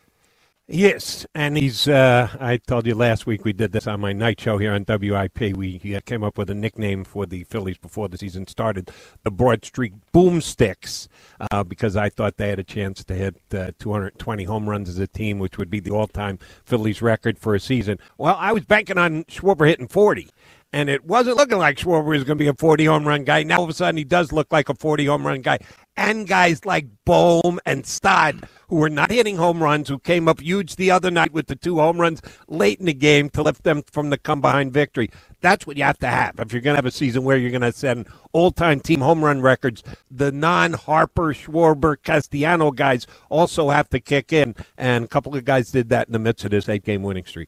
Yes, 0.67 1.27
and 1.35 1.55
he's. 1.55 1.87
Uh, 1.87 2.27
I 2.39 2.57
told 2.57 2.87
you 2.87 2.95
last 2.95 3.27
week 3.27 3.45
we 3.45 3.53
did 3.53 3.71
this 3.71 3.85
on 3.85 3.99
my 3.99 4.13
night 4.13 4.41
show 4.41 4.57
here 4.57 4.73
on 4.73 4.83
WIP. 4.87 5.55
We 5.55 5.95
uh, 5.95 5.99
came 6.07 6.23
up 6.23 6.39
with 6.39 6.49
a 6.49 6.55
nickname 6.55 7.03
for 7.03 7.27
the 7.27 7.43
Phillies 7.43 7.77
before 7.77 8.09
the 8.09 8.17
season 8.17 8.47
started, 8.47 8.89
the 9.23 9.29
Broad 9.29 9.63
Street 9.63 9.93
Boomsticks, 10.11 11.07
uh, 11.51 11.63
because 11.63 11.95
I 11.95 12.09
thought 12.09 12.37
they 12.37 12.49
had 12.49 12.57
a 12.57 12.63
chance 12.63 13.03
to 13.03 13.13
hit 13.13 13.35
uh, 13.53 13.73
220 13.77 14.43
home 14.45 14.67
runs 14.67 14.89
as 14.89 14.97
a 14.97 15.05
team, 15.05 15.37
which 15.37 15.59
would 15.59 15.69
be 15.69 15.79
the 15.79 15.91
all-time 15.91 16.39
Phillies 16.63 16.99
record 16.99 17.37
for 17.37 17.53
a 17.53 17.59
season. 17.59 17.99
Well, 18.17 18.35
I 18.39 18.51
was 18.51 18.65
banking 18.65 18.97
on 18.97 19.25
Schwarber 19.25 19.67
hitting 19.67 19.87
40. 19.87 20.31
And 20.75 20.89
it 20.89 21.05
wasn't 21.05 21.37
looking 21.37 21.57
like 21.57 21.77
Schwarber 21.77 22.07
was 22.07 22.25
going 22.25 22.37
to 22.37 22.43
be 22.43 22.49
a 22.49 22.53
40 22.53 22.83
home 22.83 23.07
run 23.07 23.23
guy. 23.23 23.43
Now 23.43 23.59
all 23.59 23.63
of 23.63 23.69
a 23.69 23.73
sudden 23.73 23.95
he 23.95 24.03
does 24.03 24.33
look 24.33 24.51
like 24.51 24.67
a 24.67 24.75
40 24.75 25.05
home 25.05 25.25
run 25.25 25.39
guy. 25.39 25.59
And 25.95 26.27
guys 26.27 26.65
like 26.65 26.85
Bohm 27.05 27.61
and 27.65 27.85
Stott, 27.85 28.35
who 28.67 28.75
were 28.75 28.89
not 28.89 29.09
hitting 29.09 29.37
home 29.37 29.63
runs, 29.63 29.87
who 29.87 29.97
came 29.97 30.27
up 30.27 30.41
huge 30.41 30.75
the 30.75 30.91
other 30.91 31.09
night 31.09 31.31
with 31.31 31.47
the 31.47 31.55
two 31.55 31.77
home 31.77 32.01
runs 32.01 32.21
late 32.49 32.81
in 32.81 32.87
the 32.87 32.93
game 32.93 33.29
to 33.29 33.41
lift 33.41 33.63
them 33.63 33.83
from 33.83 34.09
the 34.09 34.17
come 34.17 34.41
behind 34.41 34.73
victory. 34.73 35.09
That's 35.39 35.65
what 35.65 35.77
you 35.77 35.83
have 35.85 35.99
to 35.99 36.07
have 36.07 36.41
if 36.41 36.51
you're 36.51 36.61
going 36.61 36.73
to 36.73 36.79
have 36.79 36.85
a 36.85 36.91
season 36.91 37.23
where 37.23 37.37
you're 37.37 37.51
going 37.51 37.61
to 37.61 37.71
set 37.71 38.05
all 38.33 38.51
time 38.51 38.81
team 38.81 38.99
home 38.99 39.23
run 39.23 39.39
records. 39.39 39.81
The 40.11 40.33
non 40.33 40.73
Harper, 40.73 41.33
Schwarber, 41.33 41.95
Castellano 42.03 42.71
guys 42.71 43.07
also 43.29 43.69
have 43.69 43.87
to 43.91 44.01
kick 44.01 44.33
in. 44.33 44.53
And 44.77 45.05
a 45.05 45.07
couple 45.07 45.37
of 45.37 45.45
guys 45.45 45.71
did 45.71 45.87
that 45.87 46.07
in 46.07 46.11
the 46.11 46.19
midst 46.19 46.43
of 46.43 46.51
this 46.51 46.67
eight 46.67 46.83
game 46.83 47.01
winning 47.01 47.23
streak. 47.23 47.47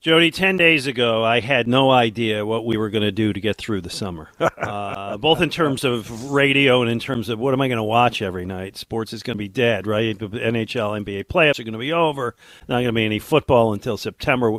Jody, 0.00 0.30
10 0.30 0.56
days 0.56 0.86
ago, 0.86 1.24
I 1.24 1.40
had 1.40 1.66
no 1.66 1.90
idea 1.90 2.46
what 2.46 2.64
we 2.64 2.76
were 2.76 2.88
going 2.88 3.02
to 3.02 3.10
do 3.10 3.32
to 3.32 3.40
get 3.40 3.56
through 3.56 3.80
the 3.80 3.90
summer, 3.90 4.28
uh, 4.38 5.16
both 5.16 5.40
in 5.40 5.50
terms 5.50 5.82
of 5.82 6.30
radio 6.30 6.82
and 6.82 6.90
in 6.90 7.00
terms 7.00 7.28
of 7.28 7.40
what 7.40 7.52
am 7.52 7.60
I 7.60 7.66
going 7.66 7.78
to 7.78 7.82
watch 7.82 8.22
every 8.22 8.46
night. 8.46 8.76
Sports 8.76 9.12
is 9.12 9.24
going 9.24 9.36
to 9.36 9.38
be 9.38 9.48
dead, 9.48 9.88
right? 9.88 10.16
NHL, 10.16 11.04
NBA 11.04 11.24
playoffs 11.24 11.58
are 11.58 11.64
going 11.64 11.72
to 11.72 11.80
be 11.80 11.92
over. 11.92 12.36
Not 12.68 12.76
going 12.76 12.86
to 12.86 12.92
be 12.92 13.04
any 13.06 13.18
football 13.18 13.72
until 13.72 13.96
September. 13.96 14.58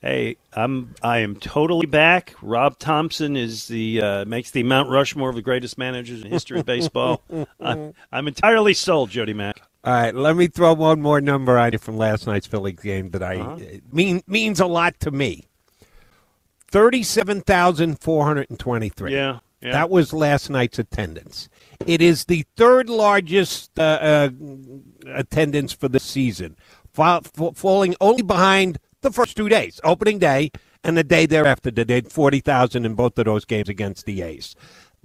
Hey, 0.00 0.36
I'm 0.52 0.94
I 1.02 1.18
am 1.18 1.34
totally 1.34 1.86
back. 1.86 2.36
Rob 2.40 2.78
Thomson 2.78 3.36
is 3.36 3.66
the 3.66 4.00
uh, 4.00 4.24
makes 4.26 4.52
the 4.52 4.62
Mount 4.62 4.88
Rushmore 4.90 5.30
of 5.30 5.34
the 5.34 5.42
greatest 5.42 5.76
managers 5.76 6.22
in 6.22 6.30
history 6.30 6.60
of 6.60 6.66
baseball. 6.66 7.20
I'm, 7.60 7.94
I'm 8.12 8.28
entirely 8.28 8.74
sold, 8.74 9.10
Jody 9.10 9.34
Mack. 9.34 9.60
All 9.84 9.92
right, 9.92 10.14
let 10.14 10.36
me 10.36 10.48
throw 10.48 10.72
one 10.74 11.00
more 11.00 11.20
number 11.20 11.56
on 11.56 11.72
you 11.72 11.78
from 11.78 11.96
last 11.96 12.26
night's 12.26 12.46
Phillies 12.46 12.80
game 12.80 13.10
that 13.10 13.22
I 13.22 13.34
it 13.58 13.92
mean 13.92 14.22
means 14.26 14.58
a 14.60 14.66
lot 14.66 14.98
to 15.00 15.10
me. 15.10 15.44
Thirty-seven 16.70 17.42
thousand 17.42 18.00
four 18.00 18.24
hundred 18.24 18.50
and 18.50 18.58
twenty-three. 18.58 19.12
Yeah, 19.12 19.38
yeah. 19.62 19.72
that 19.72 19.88
was 19.88 20.12
last 20.12 20.50
night's 20.50 20.78
attendance. 20.78 21.48
It 21.86 22.02
is 22.02 22.24
the 22.24 22.44
third 22.56 22.90
largest 22.90 23.78
uh, 23.78 23.82
uh, 23.82 24.30
attendance 25.06 25.72
for 25.72 25.88
the 25.88 26.00
season, 26.00 26.56
fa- 26.92 27.22
fa- 27.22 27.52
falling 27.54 27.94
only 28.00 28.22
behind 28.22 28.78
the 29.02 29.12
first 29.12 29.36
two 29.36 29.48
days, 29.48 29.80
opening 29.84 30.18
day 30.18 30.50
and 30.82 30.98
the 30.98 31.04
day 31.04 31.24
thereafter. 31.24 31.70
They 31.70 31.84
did 31.84 32.10
forty 32.12 32.40
thousand 32.40 32.84
in 32.84 32.94
both 32.94 33.16
of 33.16 33.26
those 33.26 33.44
games 33.44 33.68
against 33.68 34.06
the 34.06 34.22
A's 34.22 34.56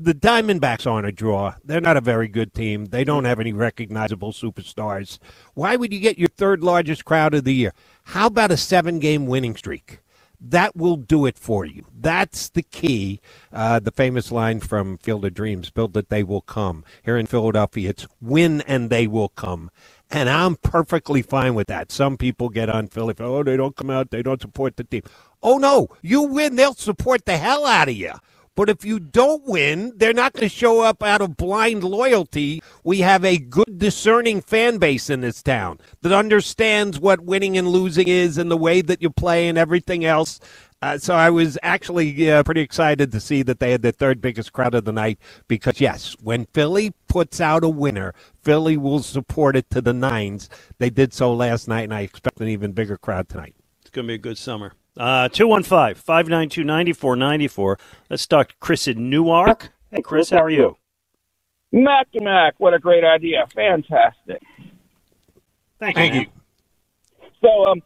the 0.03 0.13
Diamondbacks 0.13 0.89
aren't 0.89 1.07
a 1.07 1.11
draw. 1.11 1.55
They're 1.63 1.81
not 1.81 1.97
a 1.97 2.01
very 2.01 2.27
good 2.27 2.53
team. 2.53 2.85
They 2.85 3.03
don't 3.03 3.25
have 3.25 3.39
any 3.39 3.53
recognizable 3.53 4.33
superstars. 4.33 5.17
Why 5.53 5.75
would 5.75 5.93
you 5.93 5.99
get 5.99 6.17
your 6.17 6.29
third 6.29 6.63
largest 6.63 7.05
crowd 7.05 7.33
of 7.33 7.45
the 7.45 7.53
year? 7.53 7.73
How 8.05 8.27
about 8.27 8.51
a 8.51 8.57
seven 8.57 8.99
game 8.99 9.25
winning 9.25 9.55
streak? 9.55 9.99
That 10.45 10.75
will 10.75 10.97
do 10.97 11.25
it 11.25 11.37
for 11.37 11.65
you. 11.65 11.85
That's 11.97 12.49
the 12.49 12.63
key. 12.63 13.21
Uh, 13.53 13.79
the 13.79 13.91
famous 13.91 14.29
line 14.29 14.59
from 14.59 14.97
Field 14.97 15.23
of 15.23 15.33
Dreams 15.33 15.69
build 15.69 15.93
that 15.93 16.09
they 16.09 16.21
will 16.21 16.41
come. 16.41 16.83
Here 17.03 17.17
in 17.17 17.27
Philadelphia, 17.27 17.91
it's 17.91 18.05
win 18.19 18.59
and 18.61 18.89
they 18.89 19.07
will 19.07 19.29
come. 19.29 19.71
And 20.11 20.29
I'm 20.29 20.57
perfectly 20.57 21.21
fine 21.21 21.55
with 21.55 21.67
that. 21.67 21.93
Some 21.93 22.17
people 22.17 22.49
get 22.49 22.69
on 22.69 22.87
Philly, 22.87 23.15
oh, 23.19 23.41
they 23.41 23.55
don't 23.55 23.77
come 23.77 23.89
out, 23.89 24.11
they 24.11 24.21
don't 24.21 24.41
support 24.41 24.75
the 24.75 24.83
team. 24.83 25.03
Oh, 25.41 25.57
no, 25.57 25.87
you 26.01 26.23
win, 26.23 26.57
they'll 26.57 26.73
support 26.73 27.25
the 27.25 27.37
hell 27.37 27.65
out 27.65 27.87
of 27.87 27.95
you. 27.95 28.11
But 28.55 28.69
if 28.69 28.85
you 28.85 28.99
don't 28.99 29.47
win, 29.47 29.93
they're 29.95 30.13
not 30.13 30.33
going 30.33 30.47
to 30.47 30.55
show 30.55 30.81
up 30.81 31.01
out 31.01 31.21
of 31.21 31.37
blind 31.37 31.83
loyalty. 31.83 32.61
We 32.83 32.99
have 32.99 33.25
a 33.25 33.37
good, 33.37 33.79
discerning 33.79 34.41
fan 34.41 34.77
base 34.77 35.09
in 35.09 35.21
this 35.21 35.41
town 35.41 35.79
that 36.01 36.11
understands 36.11 36.99
what 36.99 37.21
winning 37.21 37.57
and 37.57 37.67
losing 37.67 38.07
is 38.07 38.37
and 38.37 38.51
the 38.51 38.57
way 38.57 38.81
that 38.81 39.01
you 39.01 39.09
play 39.09 39.47
and 39.47 39.57
everything 39.57 40.05
else. 40.05 40.39
Uh, 40.83 40.97
so 40.97 41.15
I 41.15 41.29
was 41.29 41.57
actually 41.63 42.29
uh, 42.29 42.43
pretty 42.43 42.59
excited 42.59 43.11
to 43.13 43.19
see 43.21 43.41
that 43.43 43.59
they 43.59 43.71
had 43.71 43.83
the 43.83 43.93
third 43.93 44.19
biggest 44.19 44.51
crowd 44.51 44.75
of 44.75 44.83
the 44.83 44.91
night 44.91 45.17
because, 45.47 45.79
yes, 45.79 46.13
when 46.21 46.45
Philly 46.53 46.91
puts 47.07 47.39
out 47.39 47.63
a 47.63 47.69
winner, 47.69 48.13
Philly 48.41 48.75
will 48.75 49.01
support 49.01 49.55
it 49.55 49.69
to 49.69 49.81
the 49.81 49.93
nines. 49.93 50.49
They 50.79 50.89
did 50.89 51.13
so 51.13 51.33
last 51.33 51.69
night, 51.69 51.85
and 51.85 51.93
I 51.93 52.01
expect 52.01 52.41
an 52.41 52.49
even 52.49 52.73
bigger 52.73 52.97
crowd 52.97 53.29
tonight. 53.29 53.55
It's 53.81 53.91
going 53.91 54.07
to 54.07 54.11
be 54.11 54.15
a 54.15 54.17
good 54.17 54.37
summer. 54.37 54.73
Uh, 54.95 55.27
215 55.29 55.95
592 55.95 56.63
9494. 56.63 57.79
Let's 58.09 58.27
talk 58.27 58.49
to 58.49 58.55
Chris 58.59 58.87
in 58.87 59.09
Newark. 59.09 59.71
Hey, 59.89 60.01
Chris, 60.01 60.29
how 60.29 60.43
are 60.43 60.49
you? 60.49 60.77
Mac 61.71 62.11
to 62.11 62.21
Mac, 62.21 62.53
what 62.59 62.75
a 62.75 62.79
great 62.79 63.03
idea. 63.03 63.47
Fantastic. 63.55 64.41
Thank, 65.79 65.97
you. 65.97 66.01
Thank 66.01 66.13
you. 66.15 66.25
So, 67.41 67.65
um, 67.65 67.81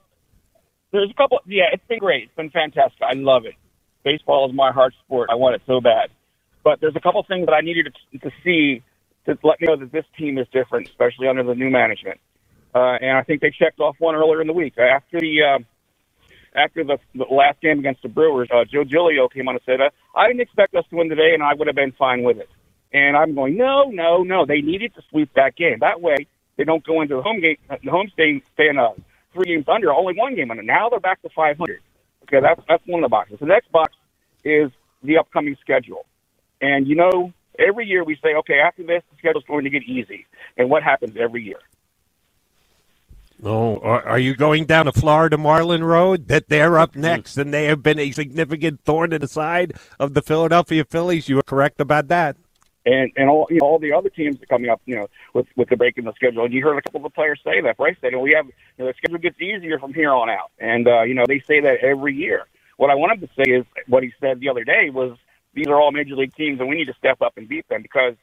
there's 0.92 1.10
a 1.10 1.14
couple, 1.14 1.40
yeah, 1.46 1.66
it's 1.72 1.86
been 1.88 2.00
great. 2.00 2.26
It's 2.26 2.36
been 2.36 2.50
fantastic. 2.50 3.02
I 3.02 3.14
love 3.14 3.46
it. 3.46 3.56
Baseball 4.04 4.50
is 4.50 4.56
my 4.56 4.72
heart 4.72 4.94
sport. 5.06 5.30
I 5.32 5.36
want 5.36 5.56
it 5.56 5.62
so 5.66 5.80
bad. 5.80 6.10
But 6.64 6.82
there's 6.82 6.96
a 6.98 7.00
couple 7.00 7.24
things 7.24 7.46
that 7.46 7.54
I 7.54 7.62
needed 7.62 7.96
to, 8.12 8.20
to 8.20 8.32
see 8.44 8.84
to 9.26 9.38
let 9.44 9.62
me 9.62 9.68
know 9.68 9.78
that 9.78 9.92
this 9.92 10.06
team 10.18 10.38
is 10.38 10.48
different, 10.52 10.90
especially 10.90 11.28
under 11.28 11.44
the 11.44 11.56
new 11.56 11.70
management. 11.70 12.20
Uh, 12.76 12.98
and 13.02 13.18
I 13.18 13.24
think 13.24 13.42
they 13.42 13.52
checked 13.52 13.80
off 13.80 13.96
one 14.00 14.16
earlier 14.16 14.42
in 14.42 14.48
the 14.48 14.54
week. 14.54 14.78
After 14.78 15.20
the, 15.20 15.42
uh, 15.42 15.60
after 16.58 16.84
the, 16.84 16.98
the 17.16 17.24
last 17.26 17.62
game 17.62 17.80
against 17.80 18.02
the 18.02 18.10
Brewers, 18.10 18.50
uh, 18.52 18.66
Joe 18.66 18.84
Giglio 18.84 19.28
came 19.30 19.48
on 19.48 19.56
and 19.56 19.64
said, 19.66 19.80
uh, 19.80 19.90
I 20.16 20.28
didn't 20.28 20.42
expect 20.42 20.76
us 20.76 20.86
to 20.90 20.96
win 20.96 21.10
today, 21.10 21.34
and 21.34 21.44
I 21.44 21.54
would 21.54 21.68
have 21.68 21.76
been 21.76 21.92
fine 21.94 22.24
with 22.24 22.38
it. 22.38 22.50
And 22.92 23.16
I'm 23.16 23.36
going, 23.36 23.58
no, 23.58 23.84
no, 23.90 24.24
no. 24.24 24.46
They 24.46 24.62
needed 24.62 24.96
to 24.96 25.02
sweep 25.10 25.30
that 25.36 25.56
game. 25.56 25.80
That 25.80 26.02
way, 26.02 26.28
they 26.58 26.64
don't 26.64 26.84
go 26.84 27.02
into 27.02 27.16
the 27.16 27.22
home 27.22 27.40
game, 27.40 27.58
the 27.84 27.92
home 27.92 28.10
staying, 28.12 28.42
staying 28.54 28.78
uh, 28.78 28.94
three 29.34 29.46
games 29.46 29.66
under, 29.68 29.94
only 29.94 30.16
one 30.18 30.36
game 30.36 30.50
under. 30.50 30.64
Now 30.64 30.90
they're 30.90 31.00
back 31.00 31.22
to 31.22 31.30
500. 31.30 31.80
Okay, 32.24 32.40
that's 32.42 32.62
that's 32.68 32.86
one 32.88 33.04
of 33.04 33.10
the 33.10 33.12
boxes. 33.12 33.40
The 33.40 33.46
next 33.46 33.72
box 33.72 33.94
is 34.44 34.72
the 35.04 35.18
upcoming 35.18 35.56
schedule. 35.62 36.06
And 36.60 36.88
you 36.88 36.96
know, 36.96 37.32
every 37.60 37.86
year 37.86 38.04
we 38.04 38.16
say, 38.16 38.34
okay, 38.40 38.60
after 38.60 38.84
this, 38.84 39.04
the 39.12 39.18
schedule's 39.18 39.46
going 39.48 39.66
to 39.66 39.70
get 39.70 39.84
easy. 39.84 40.26
And 40.58 40.70
what 40.70 40.84
happens 40.84 41.16
every 41.18 41.44
year? 41.44 41.60
Oh, 43.44 43.80
are, 43.80 44.18
you 44.20 44.36
going 44.36 44.66
down 44.66 44.88
a 44.88 44.92
Florida 44.92 45.38
Marlin 45.38 45.84
Road? 45.84 46.28
That 46.28 46.50
they're 46.50 46.80
up 46.80 46.96
next, 46.96 47.38
and 47.38 47.54
they 47.54 47.66
have 47.66 47.84
been 47.84 48.00
a 48.00 48.12
significant 48.12 48.82
thorn 48.84 49.14
in 49.14 49.22
the 49.22 49.28
side 49.28 49.74
of 50.00 50.16
the 50.16 50.24
Philadelphia 50.24 50.84
Phillies. 50.86 51.30
You 51.30 51.38
are 51.40 51.44
correct 51.44 51.80
about 51.80 52.08
that. 52.08 52.36
and 52.86 53.12
and 53.16 53.30
all 53.30 53.48
you 53.50 53.60
know, 53.62 53.68
all 53.68 53.80
the 53.80 53.94
other 53.94 54.10
teams 54.10 54.42
are 54.42 54.46
coming 54.48 54.70
up, 54.70 54.82
you 54.86 54.96
know, 54.96 55.08
with 55.34 55.46
with 55.56 55.70
the 55.70 55.76
break 55.76 55.98
in 55.98 56.06
the 56.06 56.14
schedule. 56.14 56.46
And 56.46 56.54
you 56.54 56.64
heard 56.64 56.78
a 56.78 56.82
couple 56.82 57.00
of 57.00 57.04
the 57.04 57.16
players 57.16 57.40
say 57.44 57.62
that. 57.62 57.78
Bryce 57.78 57.98
said, 58.02 58.16
"We 58.16 58.34
have 58.34 58.48
you 58.48 58.54
know, 58.80 58.88
the 58.88 58.94
schedule 58.98 59.20
gets 59.20 59.40
easier 59.42 59.78
from 59.78 59.94
here 59.94 60.12
on 60.12 60.30
out," 60.30 60.52
and 60.60 60.88
uh, 60.88 61.04
you 61.04 61.14
know 61.14 61.26
they 61.28 61.40
say 61.42 61.60
that 61.62 61.80
every 61.84 62.16
year. 62.16 62.46
What 62.78 62.90
I 62.90 62.96
wanted 62.96 63.22
to 63.22 63.30
say 63.36 63.52
is 63.52 63.66
what 63.88 64.04
he 64.04 64.14
said 64.20 64.40
the 64.40 64.50
other 64.50 64.64
day 64.64 64.90
was 64.90 65.18
these 65.54 65.68
are 65.68 65.80
all 65.82 65.92
major 65.92 66.16
league 66.16 66.36
teams, 66.36 66.60
and 66.60 66.70
we 66.70 66.76
need 66.76 66.86
to 66.86 66.94
step 66.94 67.22
up 67.22 67.34
and 67.38 67.48
beat 67.48 67.68
them 67.70 67.82
because 67.82 68.16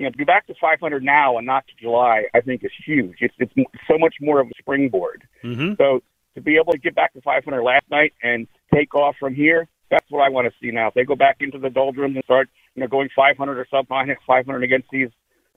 you 0.00 0.06
know 0.06 0.10
to 0.10 0.16
be 0.16 0.24
back 0.24 0.46
to 0.46 0.54
500 0.58 1.04
now 1.04 1.36
and 1.36 1.46
not 1.46 1.66
to 1.66 1.74
July, 1.78 2.24
I 2.34 2.40
think 2.40 2.64
is 2.64 2.72
huge. 2.86 3.18
It's 3.20 3.34
it's 3.38 3.52
so 3.86 3.98
much 3.98 4.14
more 4.18 4.40
of 4.40 4.46
a 4.46 4.52
springboard. 4.58 5.28
Mm-hmm. 5.44 5.74
So 5.76 6.02
to 6.36 6.40
be 6.40 6.56
able 6.56 6.72
to 6.72 6.78
get 6.78 6.94
back 6.94 7.12
to 7.12 7.20
500 7.20 7.62
last 7.62 7.84
night 7.90 8.14
and 8.22 8.48
take 8.74 8.94
off 8.94 9.16
from 9.20 9.34
here, 9.34 9.68
that's 9.90 10.06
what 10.08 10.22
I 10.22 10.30
want 10.30 10.46
to 10.46 10.54
see 10.58 10.70
now. 10.70 10.88
If 10.88 10.94
they 10.94 11.04
go 11.04 11.16
back 11.16 11.36
into 11.40 11.58
the 11.58 11.68
doldrums 11.68 12.14
and 12.14 12.24
start, 12.24 12.48
you 12.74 12.80
know, 12.80 12.88
going 12.88 13.10
500 13.14 13.58
or 13.58 13.66
something, 13.70 14.16
500 14.26 14.62
against 14.62 14.88
these 14.90 15.10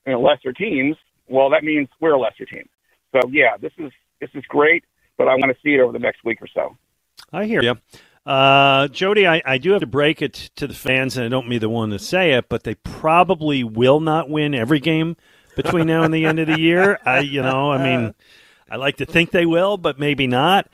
you 0.06 0.12
know, 0.12 0.22
lesser 0.22 0.52
teams, 0.52 0.98
well, 1.30 1.50
that 1.52 1.64
means 1.64 1.88
we're 2.02 2.12
a 2.12 2.20
lesser 2.20 2.46
team. 2.46 2.68
So 3.14 3.30
yeah, 3.32 3.56
this 3.56 3.72
is 3.78 3.94
this 4.20 4.30
is 4.34 4.44
great, 4.50 4.84
but 5.18 5.30
I 5.30 5.36
want 5.36 5.56
to 5.56 5.58
see 5.64 5.76
it 5.76 5.80
over 5.80 5.94
the 5.94 6.00
next 6.00 6.26
week 6.26 6.42
or 6.42 6.48
so. 6.54 6.78
I 7.32 7.46
hear 7.46 7.64
you. 7.64 7.78
Uh, 8.26 8.88
Jody, 8.88 9.28
I, 9.28 9.42
I 9.46 9.58
do 9.58 9.72
have 9.72 9.82
to 9.82 9.88
break 9.88 10.22
it 10.22 10.34
to 10.56 10.68
the 10.68 10.74
fans, 10.74 11.18
and 11.18 11.26
I 11.26 11.30
don't 11.30 11.48
mean 11.50 11.60
the 11.60 11.70
one 11.70 11.90
to 11.90 12.00
say 12.00 12.34
it, 12.34 12.48
but 12.48 12.64
they 12.64 12.76
probably 12.76 13.64
will 13.64 14.00
not 14.00 14.30
win 14.30 14.56
every 14.56 14.80
game 14.80 15.18
between 15.56 15.88
now 15.88 16.04
and 16.04 16.14
the 16.14 16.26
end 16.26 16.40
of 16.40 16.48
the 16.48 16.60
year. 16.60 17.00
I, 17.06 17.20
you 17.20 17.42
know, 17.42 17.72
I 17.72 17.84
mean, 17.84 18.16
I 18.70 18.78
like 18.78 18.98
to 18.98 19.06
think 19.06 19.32
they 19.32 19.46
will, 19.46 19.78
but 19.78 20.00
maybe 20.00 20.26
not. 20.28 20.70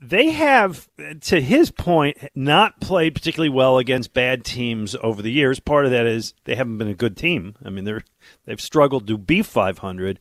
They 0.00 0.30
have, 0.30 0.88
to 1.22 1.40
his 1.40 1.70
point, 1.70 2.18
not 2.34 2.80
played 2.80 3.14
particularly 3.14 3.48
well 3.48 3.78
against 3.78 4.12
bad 4.12 4.44
teams 4.44 4.94
over 5.02 5.22
the 5.22 5.32
years. 5.32 5.58
Part 5.58 5.86
of 5.86 5.90
that 5.90 6.06
is 6.06 6.34
they 6.44 6.54
haven't 6.54 6.78
been 6.78 6.86
a 6.86 6.94
good 6.94 7.16
team. 7.16 7.56
I 7.64 7.70
mean, 7.70 7.84
they're 7.84 8.04
they've 8.44 8.60
struggled 8.60 9.08
to 9.08 9.18
be 9.18 9.42
500 9.42 10.20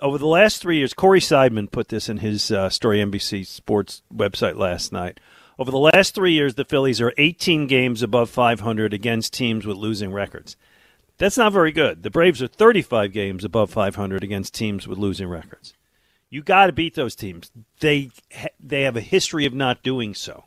over 0.00 0.18
the 0.18 0.26
last 0.26 0.60
three 0.60 0.78
years. 0.78 0.92
Corey 0.92 1.20
Seidman 1.20 1.70
put 1.70 1.88
this 1.88 2.08
in 2.08 2.18
his 2.18 2.50
uh, 2.50 2.68
story 2.68 2.98
NBC 2.98 3.46
Sports 3.46 4.02
website 4.12 4.56
last 4.56 4.90
night. 4.90 5.20
Over 5.58 5.70
the 5.70 5.78
last 5.78 6.14
three 6.14 6.32
years, 6.32 6.54
the 6.54 6.66
Phillies 6.66 7.00
are 7.00 7.14
18 7.16 7.66
games 7.66 8.02
above 8.02 8.28
500 8.28 8.92
against 8.92 9.32
teams 9.32 9.64
with 9.64 9.78
losing 9.78 10.12
records. 10.12 10.54
That's 11.16 11.38
not 11.38 11.54
very 11.54 11.72
good. 11.72 12.02
The 12.02 12.10
Braves 12.10 12.42
are 12.42 12.46
35 12.46 13.10
games 13.12 13.42
above 13.42 13.70
500 13.70 14.22
against 14.22 14.52
teams 14.52 14.86
with 14.86 14.98
losing 14.98 15.28
records. 15.28 15.72
You 16.28 16.42
got 16.42 16.66
to 16.66 16.72
beat 16.72 16.94
those 16.94 17.14
teams. 17.14 17.50
They 17.80 18.10
they 18.60 18.82
have 18.82 18.96
a 18.96 19.00
history 19.00 19.46
of 19.46 19.54
not 19.54 19.82
doing 19.82 20.12
so. 20.12 20.44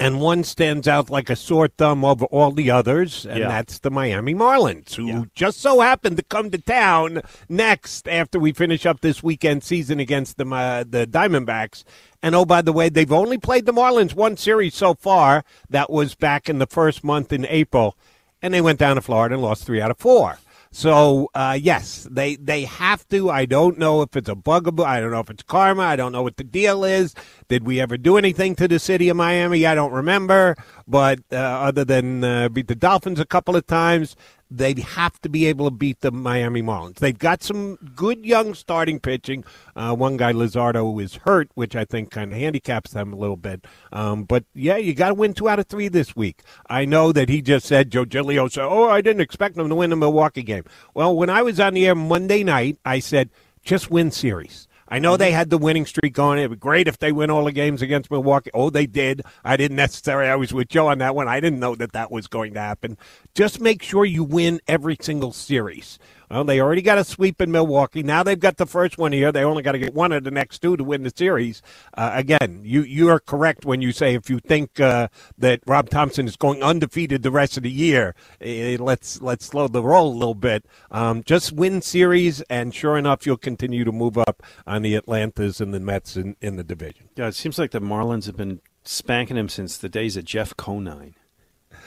And 0.00 0.20
one 0.20 0.44
stands 0.44 0.86
out 0.86 1.10
like 1.10 1.28
a 1.28 1.34
sore 1.34 1.66
thumb 1.66 2.04
over 2.04 2.24
all 2.26 2.52
the 2.52 2.70
others, 2.70 3.26
and 3.26 3.40
Yeah. 3.40 3.48
that's 3.48 3.80
the 3.80 3.90
Miami 3.90 4.32
Marlins, 4.32 4.94
who 4.94 5.06
Yeah. 5.06 5.22
just 5.34 5.60
so 5.60 5.80
happened 5.80 6.16
to 6.18 6.22
come 6.22 6.50
to 6.52 6.58
town 6.58 7.20
next 7.48 8.06
after 8.06 8.38
we 8.38 8.52
finish 8.52 8.86
up 8.86 9.00
this 9.00 9.24
weekend 9.24 9.64
season 9.64 9.98
against 9.98 10.36
the 10.38 10.46
uh, 10.46 10.84
the 10.88 11.04
Diamondbacks. 11.04 11.82
And 12.22 12.36
oh, 12.36 12.44
by 12.44 12.62
the 12.62 12.72
way, 12.72 12.88
they've 12.88 13.10
only 13.12 13.38
played 13.38 13.66
the 13.66 13.72
Marlins 13.72 14.14
one 14.14 14.36
series 14.36 14.76
so 14.76 14.94
far. 14.94 15.44
That 15.68 15.90
was 15.90 16.14
back 16.14 16.48
in 16.48 16.60
the 16.60 16.66
first 16.68 17.02
month 17.02 17.32
in 17.32 17.44
April, 17.46 17.96
and 18.40 18.54
they 18.54 18.60
went 18.60 18.78
down 18.78 18.94
to 18.96 19.02
Florida 19.02 19.34
and 19.34 19.42
lost 19.42 19.64
three 19.64 19.80
out 19.80 19.90
of 19.90 19.98
four. 19.98 20.38
So 20.70 21.30
uh, 21.34 21.58
yes, 21.60 22.06
they 22.10 22.36
they 22.36 22.64
have 22.66 23.08
to. 23.08 23.30
I 23.30 23.46
don't 23.46 23.78
know 23.78 24.02
if 24.02 24.14
it's 24.16 24.28
a 24.28 24.34
bugaboo. 24.34 24.82
I 24.84 25.00
don't 25.00 25.10
know 25.10 25.20
if 25.20 25.30
it's 25.30 25.42
karma. 25.42 25.82
I 25.82 25.96
don't 25.96 26.12
know 26.12 26.22
what 26.22 26.36
the 26.36 26.44
deal 26.44 26.84
is. 26.84 27.14
Did 27.48 27.66
we 27.66 27.80
ever 27.80 27.96
do 27.96 28.18
anything 28.18 28.54
to 28.56 28.68
the 28.68 28.78
city 28.78 29.08
of 29.08 29.16
Miami? 29.16 29.64
I 29.64 29.74
don't 29.74 29.92
remember. 29.92 30.54
But 30.86 31.20
uh, 31.32 31.36
other 31.36 31.84
than 31.84 32.22
uh, 32.22 32.50
beat 32.50 32.68
the 32.68 32.74
Dolphins 32.74 33.18
a 33.18 33.24
couple 33.24 33.56
of 33.56 33.66
times, 33.66 34.16
they 34.50 34.74
have 34.74 35.18
to 35.20 35.30
be 35.30 35.46
able 35.46 35.66
to 35.66 35.70
beat 35.70 36.00
the 36.00 36.10
Miami 36.10 36.62
Marlins. 36.62 36.96
They've 36.96 37.18
got 37.18 37.42
some 37.42 37.76
good 37.94 38.24
young 38.24 38.54
starting 38.54 39.00
pitching. 39.00 39.44
Uh, 39.74 39.94
one 39.94 40.18
guy, 40.18 40.32
Luzardo, 40.32 41.02
is 41.02 41.16
hurt, 41.16 41.50
which 41.54 41.74
I 41.74 41.86
think 41.86 42.10
kind 42.10 42.32
of 42.32 42.38
handicaps 42.38 42.90
them 42.90 43.12
a 43.12 43.16
little 43.16 43.36
bit. 43.36 43.66
Um, 43.92 44.24
but 44.24 44.44
yeah, 44.54 44.76
you 44.76 44.94
got 44.94 45.08
to 45.08 45.14
win 45.14 45.32
two 45.32 45.48
out 45.48 45.58
of 45.58 45.66
three 45.66 45.88
this 45.88 46.14
week. 46.14 46.42
I 46.68 46.84
know 46.84 47.12
that 47.12 47.30
he 47.30 47.40
just 47.40 47.66
said, 47.66 47.90
Joe 47.90 48.04
Giglio 48.04 48.48
said, 48.48 48.64
oh, 48.64 48.88
I 48.90 49.00
didn't 49.00 49.22
expect 49.22 49.56
them 49.56 49.68
to 49.70 49.74
win 49.74 49.90
the 49.90 49.96
Milwaukee 49.96 50.42
game. 50.42 50.64
Well, 50.92 51.16
when 51.16 51.30
I 51.30 51.42
was 51.42 51.58
on 51.60 51.74
the 51.74 51.86
air 51.86 51.94
Monday 51.94 52.44
night, 52.44 52.78
I 52.84 52.98
said, 52.98 53.30
just 53.62 53.90
win 53.90 54.10
series. 54.10 54.68
I 54.90 54.98
know 54.98 55.16
they 55.16 55.30
mhm. 55.30 55.34
had 55.34 55.50
the 55.50 55.58
winning 55.58 55.86
streak 55.86 56.14
going. 56.14 56.38
It'd 56.38 56.50
be 56.50 56.56
great 56.56 56.88
if 56.88 56.98
they 56.98 57.12
win 57.12 57.30
all 57.30 57.44
the 57.44 57.52
games 57.52 57.82
against 57.82 58.10
Milwaukee. 58.10 58.50
Oh, 58.54 58.70
they 58.70 58.86
did. 58.86 59.22
I 59.44 59.56
didn't 59.56 59.76
necessarily. 59.76 60.30
I 60.30 60.36
was 60.36 60.52
with 60.52 60.68
Joe 60.68 60.88
on 60.88 60.98
that 60.98 61.14
one. 61.14 61.28
I 61.28 61.40
didn't 61.40 61.60
know 61.60 61.74
that 61.76 61.92
that 61.92 62.10
was 62.10 62.26
going 62.26 62.54
to 62.54 62.60
happen. 62.60 62.96
Just 63.34 63.60
make 63.60 63.82
sure 63.82 64.04
you 64.04 64.24
win 64.24 64.60
every 64.66 64.96
single 65.00 65.32
series. 65.32 65.98
Well, 66.30 66.44
they 66.44 66.60
already 66.60 66.82
got 66.82 66.98
a 66.98 67.04
sweep 67.04 67.40
in 67.40 67.50
Milwaukee. 67.50 68.02
Now 68.02 68.22
they've 68.22 68.38
got 68.38 68.56
the 68.56 68.66
first 68.66 68.98
one 68.98 69.12
here. 69.12 69.32
They 69.32 69.44
only 69.44 69.62
got 69.62 69.72
to 69.72 69.78
get 69.78 69.94
one 69.94 70.12
of 70.12 70.24
the 70.24 70.30
next 70.30 70.60
two 70.60 70.76
to 70.76 70.84
win 70.84 71.02
the 71.02 71.12
series. 71.14 71.62
Uh, 71.94 72.10
again, 72.12 72.60
you 72.64 72.82
you 72.82 73.08
are 73.08 73.18
correct 73.18 73.64
when 73.64 73.80
you 73.80 73.92
say 73.92 74.14
if 74.14 74.28
you 74.28 74.38
think 74.38 74.78
uh, 74.80 75.08
that 75.38 75.60
Rob 75.66 75.88
Thomson 75.88 76.26
is 76.26 76.36
going 76.36 76.62
undefeated 76.62 77.22
the 77.22 77.30
rest 77.30 77.56
of 77.56 77.62
the 77.62 77.70
year, 77.70 78.14
eh, 78.40 78.76
let's 78.78 79.22
let's 79.22 79.46
slow 79.46 79.68
the 79.68 79.82
roll 79.82 80.12
a 80.12 80.16
little 80.18 80.34
bit. 80.34 80.66
Um, 80.90 81.22
just 81.22 81.52
win 81.52 81.80
series, 81.82 82.40
and 82.42 82.74
sure 82.74 82.98
enough, 82.98 83.26
you'll 83.26 83.36
continue 83.36 83.84
to 83.84 83.92
move 83.92 84.18
up 84.18 84.42
on 84.66 84.82
the 84.82 84.94
Atlantas 84.94 85.60
and 85.60 85.72
the 85.72 85.80
Mets 85.80 86.16
in, 86.16 86.36
in 86.40 86.56
the 86.56 86.64
division. 86.64 87.08
Yeah, 87.16 87.28
it 87.28 87.34
seems 87.34 87.58
like 87.58 87.70
the 87.70 87.80
Marlins 87.80 88.26
have 88.26 88.36
been 88.36 88.60
spanking 88.84 89.36
him 89.36 89.48
since 89.48 89.76
the 89.76 89.88
days 89.88 90.16
of 90.16 90.24
Jeff 90.24 90.56
Conine. 90.56 91.14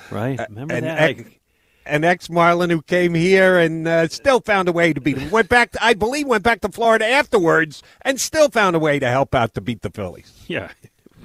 Right? 0.10 0.40
Remember 0.50 0.74
and 0.74 0.86
that? 0.86 1.02
ex- 1.02 1.24
Like- 1.24 1.41
an 1.86 2.04
ex 2.04 2.30
Marlin 2.30 2.70
who 2.70 2.82
came 2.82 3.14
here 3.14 3.58
and 3.58 3.88
uh, 3.88 4.08
still 4.08 4.40
found 4.40 4.68
a 4.68 4.72
way 4.72 4.94
to 4.94 5.02
beat 5.02 5.18
him. 5.18 5.30
Went 5.32 5.50
back, 5.50 5.72
to, 5.72 5.84
I 5.84 5.94
believe, 5.94 6.28
went 6.28 6.44
back 6.44 6.62
to 6.62 6.70
Florida 6.70 7.06
afterwards 7.08 7.84
and 8.02 8.20
still 8.20 8.50
found 8.50 8.76
a 8.76 8.80
way 8.80 9.00
to 9.00 9.08
help 9.08 9.34
out 9.36 9.54
to 9.56 9.62
beat 9.62 9.82
the 9.82 9.90
Phillies. 9.90 10.44
Yeah, 10.48 10.72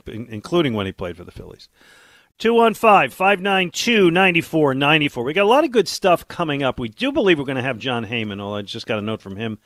in- 0.06 0.28
including 0.30 0.74
when 0.74 0.86
he 0.86 0.92
played 0.92 1.16
for 1.16 1.24
the 1.24 1.32
Phillies. 1.32 1.68
215 2.38 3.10
592 3.10 4.10
9494. 4.10 5.24
We 5.24 5.32
got 5.32 5.44
a 5.44 5.48
lot 5.48 5.64
of 5.64 5.70
good 5.70 5.88
stuff 5.88 6.28
coming 6.28 6.62
up. 6.62 6.78
We 6.78 6.90
do 6.90 7.10
believe 7.10 7.38
we're 7.38 7.46
going 7.46 7.56
to 7.56 7.62
have 7.62 7.78
Jon 7.78 8.04
Heyman, 8.04 8.40
although 8.40 8.56
I 8.58 8.62
just 8.62 8.86
got 8.86 8.98
a 8.98 9.02
note 9.02 9.22
from 9.22 9.36
him. 9.36 9.58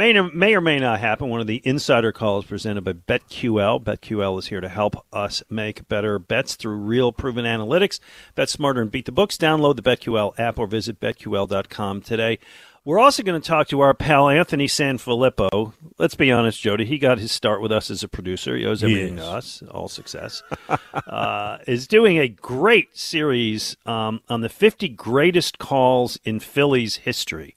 May 0.00 0.16
or, 0.16 0.32
may 0.32 0.54
or 0.54 0.62
may 0.62 0.78
not 0.78 0.98
happen. 0.98 1.28
One 1.28 1.42
of 1.42 1.46
the 1.46 1.60
insider 1.62 2.10
calls 2.10 2.46
presented 2.46 2.84
by 2.84 2.94
BetQL. 2.94 3.84
BetQL 3.84 4.38
is 4.38 4.46
here 4.46 4.62
to 4.62 4.68
help 4.70 5.04
us 5.12 5.42
make 5.50 5.86
better 5.88 6.18
bets 6.18 6.54
through 6.54 6.76
real 6.76 7.12
proven 7.12 7.44
analytics. 7.44 8.00
Bet 8.34 8.48
smarter 8.48 8.80
and 8.80 8.90
beat 8.90 9.04
the 9.04 9.12
books. 9.12 9.36
Download 9.36 9.76
the 9.76 9.82
BetQL 9.82 10.38
app 10.38 10.58
or 10.58 10.66
visit 10.66 11.00
betql.com 11.00 12.00
today. 12.00 12.38
We're 12.82 12.98
also 12.98 13.22
going 13.22 13.38
to 13.38 13.46
talk 13.46 13.68
to 13.68 13.80
our 13.80 13.92
pal 13.92 14.30
Anthony 14.30 14.68
Sanfilippo. 14.68 15.74
Let's 15.98 16.14
be 16.14 16.32
honest, 16.32 16.62
Jody. 16.62 16.86
He 16.86 16.96
got 16.96 17.18
his 17.18 17.30
start 17.30 17.60
with 17.60 17.70
us 17.70 17.90
as 17.90 18.02
a 18.02 18.08
producer. 18.08 18.56
He 18.56 18.64
owes 18.64 18.82
everything 18.82 19.16
to 19.16 19.26
us. 19.26 19.62
All 19.70 19.88
success. 19.88 20.42
uh, 20.94 21.58
is 21.66 21.86
doing 21.86 22.18
a 22.18 22.26
great 22.26 22.96
series 22.96 23.76
um, 23.84 24.22
on 24.30 24.40
the 24.40 24.48
50 24.48 24.88
greatest 24.88 25.58
calls 25.58 26.18
in 26.24 26.40
Phillies 26.40 26.96
history, 26.96 27.54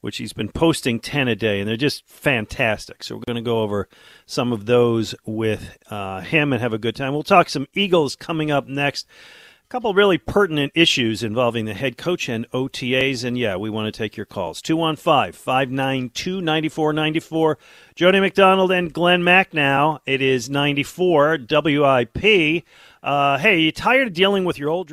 which 0.00 0.18
he's 0.18 0.32
been 0.32 0.48
posting 0.48 1.00
10 1.00 1.28
a 1.28 1.36
day, 1.36 1.60
and 1.60 1.68
they're 1.68 1.76
just 1.76 2.06
fantastic. 2.06 3.02
So 3.02 3.16
we're 3.16 3.24
going 3.26 3.36
to 3.36 3.42
go 3.42 3.60
over 3.62 3.88
some 4.26 4.52
of 4.52 4.66
those 4.66 5.14
with 5.24 5.78
uh, 5.90 6.20
him 6.20 6.52
and 6.52 6.62
have 6.62 6.72
a 6.72 6.78
good 6.78 6.96
time. 6.96 7.12
We'll 7.12 7.22
talk 7.22 7.48
some 7.48 7.66
Eagles 7.74 8.16
coming 8.16 8.50
up 8.50 8.68
next. 8.68 9.06
A 9.64 9.68
couple 9.68 9.92
really 9.94 10.16
pertinent 10.16 10.70
issues 10.76 11.24
involving 11.24 11.64
the 11.64 11.74
head 11.74 11.96
coach 11.96 12.28
and 12.28 12.48
OTAs. 12.52 13.24
And 13.24 13.36
yeah, 13.36 13.56
we 13.56 13.68
want 13.68 13.92
to 13.92 13.98
take 13.98 14.16
your 14.16 14.26
calls. 14.26 14.62
215 14.62 15.32
592 15.32 16.40
9494. 16.40 17.58
Jody 17.96 18.20
McDonald 18.20 18.70
and 18.70 18.92
Glenn 18.92 19.22
Macnow. 19.22 19.98
It 20.06 20.22
is 20.22 20.48
94 20.48 21.38
WIP. 21.50 22.64
Uh, 23.02 23.38
hey, 23.38 23.58
you 23.58 23.72
tired 23.72 24.06
of 24.06 24.12
dealing 24.12 24.44
with 24.44 24.56
your 24.56 24.70
old. 24.70 24.92